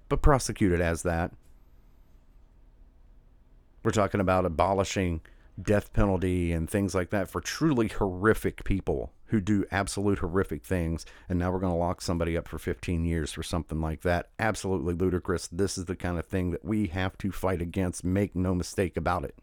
But 0.09 0.23
prosecute 0.23 0.73
it 0.73 0.81
as 0.81 1.03
that. 1.03 1.33
We're 3.83 3.91
talking 3.91 4.21
about 4.21 4.47
abolishing 4.47 5.21
death 5.61 5.93
penalty 5.93 6.53
and 6.53 6.69
things 6.69 6.95
like 6.95 7.11
that 7.11 7.29
for 7.29 7.41
truly 7.41 7.89
horrific 7.89 8.65
people 8.65 9.13
who 9.27 9.41
do 9.41 9.65
absolute 9.71 10.19
horrific 10.19 10.65
things. 10.65 11.07
And 11.29 11.39
now 11.39 11.51
we're 11.51 11.61
going 11.61 11.73
to 11.73 11.79
lock 11.79 12.01
somebody 12.01 12.37
up 12.37 12.49
for 12.49 12.59
15 12.59 13.05
years 13.05 13.33
for 13.33 13.43
something 13.43 13.81
like 13.81 14.03
that. 14.03 14.31
Absolutely 14.39 14.95
ludicrous. 14.95 15.49
This 15.49 15.79
is 15.79 15.87
the 15.87 15.97
kind 15.97 16.19
of 16.19 16.27
thing 16.27 16.51
that 16.51 16.65
we 16.65 16.89
have 16.89 17.17
to 17.19 17.33
fight 17.33 17.61
against. 17.61 18.05
Make 18.05 18.35
no 18.35 18.55
mistake 18.55 18.97
about 18.97 19.25
it. 19.25 19.37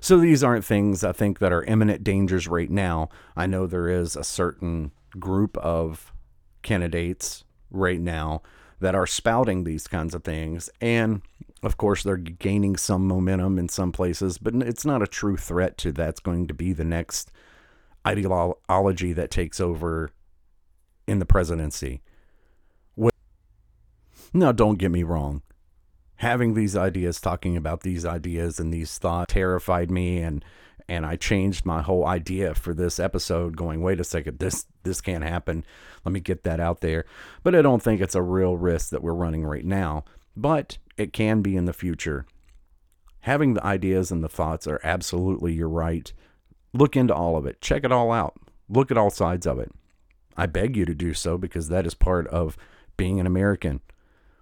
So 0.00 0.16
these 0.18 0.42
aren't 0.42 0.64
things 0.64 1.04
I 1.04 1.12
think 1.12 1.38
that 1.40 1.52
are 1.52 1.64
imminent 1.64 2.04
dangers 2.04 2.48
right 2.48 2.70
now. 2.70 3.10
I 3.36 3.46
know 3.46 3.66
there 3.66 3.88
is 3.88 4.16
a 4.16 4.24
certain 4.24 4.92
group 5.18 5.56
of 5.58 6.12
candidates 6.62 7.44
right 7.70 8.00
now 8.00 8.42
that 8.80 8.94
are 8.94 9.06
spouting 9.06 9.64
these 9.64 9.86
kinds 9.86 10.14
of 10.14 10.24
things. 10.24 10.70
And 10.80 11.22
of 11.62 11.76
course, 11.76 12.02
they're 12.02 12.16
gaining 12.16 12.76
some 12.76 13.06
momentum 13.06 13.58
in 13.58 13.68
some 13.68 13.92
places, 13.92 14.38
but 14.38 14.54
it's 14.56 14.84
not 14.84 15.02
a 15.02 15.06
true 15.06 15.36
threat 15.36 15.78
to 15.78 15.92
that's 15.92 16.20
going 16.20 16.46
to 16.48 16.54
be 16.54 16.72
the 16.72 16.84
next 16.84 17.30
ideology 18.06 19.12
that 19.14 19.30
takes 19.30 19.60
over 19.60 20.10
in 21.06 21.18
the 21.18 21.26
presidency. 21.26 22.02
Now, 24.36 24.50
don't 24.50 24.78
get 24.78 24.90
me 24.90 25.04
wrong. 25.04 25.42
Having 26.16 26.54
these 26.54 26.76
ideas, 26.76 27.20
talking 27.20 27.56
about 27.56 27.82
these 27.82 28.04
ideas 28.04 28.58
and 28.58 28.74
these 28.74 28.98
thoughts 28.98 29.32
terrified 29.32 29.92
me 29.92 30.18
and 30.18 30.44
and 30.88 31.06
I 31.06 31.16
changed 31.16 31.64
my 31.64 31.82
whole 31.82 32.06
idea 32.06 32.54
for 32.54 32.74
this 32.74 32.98
episode 33.00 33.56
going 33.56 33.80
wait 33.80 34.00
a 34.00 34.04
second 34.04 34.38
this 34.38 34.66
this 34.82 35.00
can't 35.00 35.24
happen. 35.24 35.64
Let 36.04 36.12
me 36.12 36.20
get 36.20 36.44
that 36.44 36.60
out 36.60 36.80
there. 36.80 37.06
But 37.42 37.54
I 37.54 37.62
don't 37.62 37.82
think 37.82 38.00
it's 38.00 38.14
a 38.14 38.22
real 38.22 38.56
risk 38.56 38.90
that 38.90 39.02
we're 39.02 39.14
running 39.14 39.44
right 39.44 39.64
now 39.64 40.04
but 40.36 40.78
it 40.96 41.12
can 41.12 41.42
be 41.42 41.56
in 41.56 41.64
the 41.64 41.72
future. 41.72 42.26
Having 43.20 43.54
the 43.54 43.64
ideas 43.64 44.10
and 44.10 44.22
the 44.22 44.28
thoughts 44.28 44.66
are 44.66 44.80
absolutely 44.84 45.54
you're 45.54 45.68
right. 45.68 46.12
Look 46.72 46.96
into 46.96 47.14
all 47.14 47.36
of 47.36 47.46
it. 47.46 47.60
Check 47.60 47.84
it 47.84 47.92
all 47.92 48.12
out. 48.12 48.34
Look 48.68 48.90
at 48.90 48.98
all 48.98 49.10
sides 49.10 49.46
of 49.46 49.58
it. 49.58 49.70
I 50.36 50.46
beg 50.46 50.76
you 50.76 50.84
to 50.84 50.94
do 50.94 51.14
so 51.14 51.38
because 51.38 51.68
that 51.68 51.86
is 51.86 51.94
part 51.94 52.26
of 52.28 52.56
being 52.96 53.20
an 53.20 53.26
American. 53.26 53.80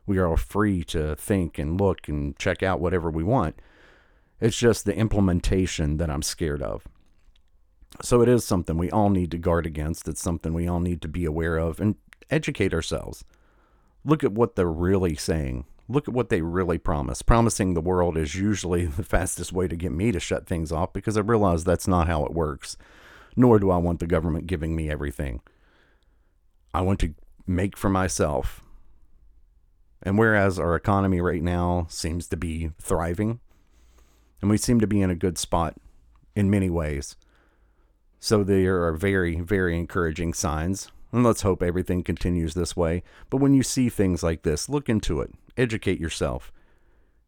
We 0.06 0.18
are 0.18 0.36
free 0.36 0.82
to 0.84 1.14
think 1.14 1.58
and 1.58 1.80
look 1.80 2.08
and 2.08 2.36
check 2.38 2.62
out 2.62 2.80
whatever 2.80 3.10
we 3.10 3.22
want 3.22 3.56
it's 4.42 4.58
just 4.58 4.84
the 4.84 4.96
implementation 4.96 5.98
that 5.98 6.10
I'm 6.10 6.20
scared 6.20 6.62
of. 6.62 6.88
So 8.02 8.22
it 8.22 8.28
is 8.28 8.44
something 8.44 8.76
we 8.76 8.90
all 8.90 9.08
need 9.08 9.30
to 9.30 9.38
guard 9.38 9.66
against. 9.66 10.08
It's 10.08 10.20
something 10.20 10.52
we 10.52 10.66
all 10.66 10.80
need 10.80 11.00
to 11.02 11.08
be 11.08 11.24
aware 11.24 11.58
of 11.58 11.78
and 11.78 11.94
educate 12.28 12.74
ourselves. 12.74 13.24
Look 14.04 14.24
at 14.24 14.32
what 14.32 14.56
they're 14.56 14.66
really 14.66 15.14
saying. 15.14 15.66
Look 15.88 16.08
at 16.08 16.14
what 16.14 16.28
they 16.28 16.42
really 16.42 16.78
promise. 16.78 17.22
Promising 17.22 17.74
the 17.74 17.80
world 17.80 18.16
is 18.16 18.34
usually 18.34 18.84
the 18.86 19.04
fastest 19.04 19.52
way 19.52 19.68
to 19.68 19.76
get 19.76 19.92
me 19.92 20.10
to 20.10 20.18
shut 20.18 20.48
things 20.48 20.72
off 20.72 20.92
because 20.92 21.16
I 21.16 21.20
realize 21.20 21.62
that's 21.62 21.86
not 21.86 22.08
how 22.08 22.24
it 22.24 22.34
works. 22.34 22.76
Nor 23.36 23.60
do 23.60 23.70
I 23.70 23.76
want 23.76 24.00
the 24.00 24.08
government 24.08 24.48
giving 24.48 24.74
me 24.74 24.90
everything. 24.90 25.40
I 26.74 26.80
want 26.80 26.98
to 27.00 27.14
make 27.46 27.76
for 27.76 27.88
myself. 27.88 28.60
And 30.02 30.18
whereas 30.18 30.58
our 30.58 30.74
economy 30.74 31.20
right 31.20 31.44
now 31.44 31.86
seems 31.88 32.26
to 32.26 32.36
be 32.36 32.72
thriving, 32.80 33.38
and 34.42 34.50
we 34.50 34.58
seem 34.58 34.80
to 34.80 34.86
be 34.86 35.00
in 35.00 35.08
a 35.08 35.14
good 35.14 35.38
spot 35.38 35.76
in 36.34 36.50
many 36.50 36.68
ways. 36.68 37.16
So 38.20 38.44
there 38.44 38.84
are 38.84 38.92
very, 38.92 39.40
very 39.40 39.78
encouraging 39.78 40.34
signs. 40.34 40.90
And 41.12 41.22
let's 41.22 41.42
hope 41.42 41.62
everything 41.62 42.02
continues 42.02 42.54
this 42.54 42.74
way. 42.74 43.02
But 43.28 43.36
when 43.36 43.52
you 43.52 43.62
see 43.62 43.88
things 43.88 44.22
like 44.22 44.42
this, 44.42 44.68
look 44.68 44.88
into 44.88 45.20
it, 45.20 45.30
educate 45.56 46.00
yourself, 46.00 46.50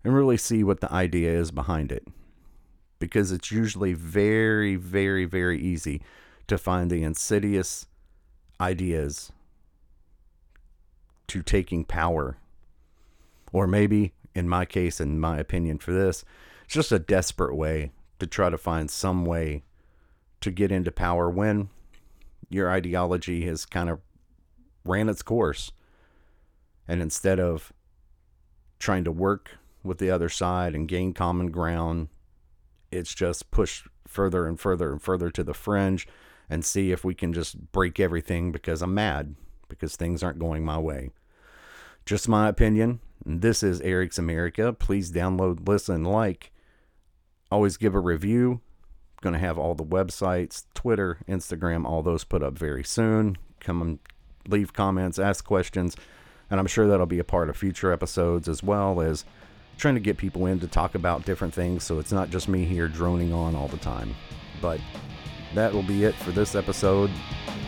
and 0.03 0.15
really 0.15 0.39
see 0.39 0.65
what 0.65 0.81
the 0.81 0.91
idea 0.93 1.31
is 1.31 1.51
behind 1.51 1.93
it. 1.93 2.07
Because 2.99 3.31
it's 3.31 3.51
usually 3.51 3.93
very, 3.93 4.77
very, 4.77 5.27
very 5.27 5.61
easy 5.61 6.01
to 6.47 6.57
find 6.57 6.91
the 6.91 7.03
insidious 7.03 7.87
ideas 8.59 9.33
to 11.27 11.43
taking 11.43 11.85
power. 11.85 12.39
Or 13.53 13.67
maybe, 13.67 14.15
in 14.35 14.49
my 14.49 14.65
case, 14.65 14.99
in 14.99 15.21
my 15.21 15.39
opinion 15.39 15.79
for 15.79 15.93
this, 15.93 16.25
just 16.75 16.91
a 16.91 16.99
desperate 16.99 17.55
way 17.55 17.93
to 18.19 18.27
try 18.27 18.51
to 18.51 18.59
find 18.59 18.91
some 18.91 19.25
way 19.25 19.63
to 20.41 20.51
get 20.51 20.73
into 20.73 20.91
power 20.91 21.31
when 21.31 21.69
your 22.51 22.69
ideology 22.69 23.47
has 23.47 23.65
kind 23.65 23.89
of 23.89 24.01
ran 24.85 25.09
its 25.09 25.23
course. 25.23 25.71
And 26.89 27.01
instead 27.01 27.39
of 27.39 27.73
trying 28.81 29.05
to 29.05 29.13
work 29.13 29.53
with 29.85 29.99
the 29.99 30.11
other 30.11 30.29
side 30.29 30.75
and 30.75 30.89
gain 30.89 31.15
common 31.15 31.53
ground, 31.53 32.09
it's 32.91 33.15
just 33.15 33.53
push 33.53 33.85
further 34.09 34.45
and 34.45 34.59
further 34.59 34.91
and 34.91 35.01
further 35.01 35.31
to 35.31 35.45
the 35.45 35.55
fringe 35.55 36.09
and 36.51 36.65
see 36.65 36.91
if 36.91 37.05
we 37.05 37.15
can 37.15 37.33
just 37.33 37.71
break 37.71 38.01
everything 38.01 38.51
because 38.51 38.83
I'm 38.83 38.95
mad 38.95 39.37
because 39.69 39.95
things 39.95 40.25
aren't 40.25 40.41
going 40.41 40.65
my 40.65 40.81
way. 40.81 41.11
Just 42.05 42.29
my 42.29 42.49
opinion. 42.49 42.99
This 43.25 43.63
is 43.63 43.81
Eric's 43.83 44.19
America. 44.19 44.73
Please 44.73 45.13
download, 45.13 45.69
listen, 45.69 46.03
like, 46.03 46.51
Always 47.55 47.77
give 47.77 47.95
a 47.95 48.01
review. 48.01 48.63
Going 49.23 49.35
to 49.35 49.39
have 49.39 49.59
all 49.59 49.77
the 49.77 49.85
websites, 49.85 50.65
Twitter, 50.75 51.19
Instagram, 51.29 51.87
all 51.87 52.03
those 52.03 52.25
put 52.25 52.43
up 52.43 52.59
very 52.59 52.83
soon. 52.83 53.39
Come 53.61 53.81
and 53.81 53.99
leave 54.49 54.73
comments, 54.73 55.21
ask 55.21 55.45
questions, 55.45 55.97
and 56.51 56.59
I'm 56.59 56.67
sure 56.67 56.89
that'll 56.89 57.07
be 57.07 57.21
a 57.21 57.25
part 57.25 57.49
of 57.49 57.57
future 57.57 57.93
episodes 57.93 58.49
as 58.49 58.65
well 58.65 59.01
as 59.01 59.25
trying 59.79 59.95
to 59.95 60.01
get 60.01 60.17
people 60.17 60.47
in 60.47 60.59
to 60.59 60.67
talk 60.67 60.97
about 60.97 61.27
different 61.27 61.55
things 61.55 61.85
so 61.85 62.01
it's 62.01 62.11
not 62.11 62.29
just 62.29 62.49
me 62.49 62.65
here 62.65 62.89
droning 62.89 63.33
on 63.33 63.55
all 63.55 63.69
the 63.69 63.77
time. 63.77 64.17
But 64.61 64.81
that 65.55 65.73
will 65.73 65.85
be 65.85 66.03
it 66.03 66.17
for 66.17 66.33
this 66.33 66.57
episode. 66.57 67.09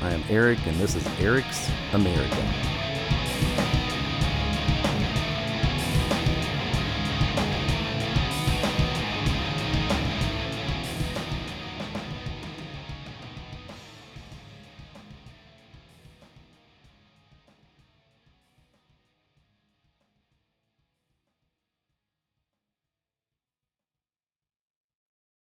I 0.02 0.10
am 0.10 0.24
Eric, 0.28 0.58
and 0.66 0.80
this 0.80 0.96
is 0.96 1.06
Eric's 1.20 1.70
America. 1.92 2.85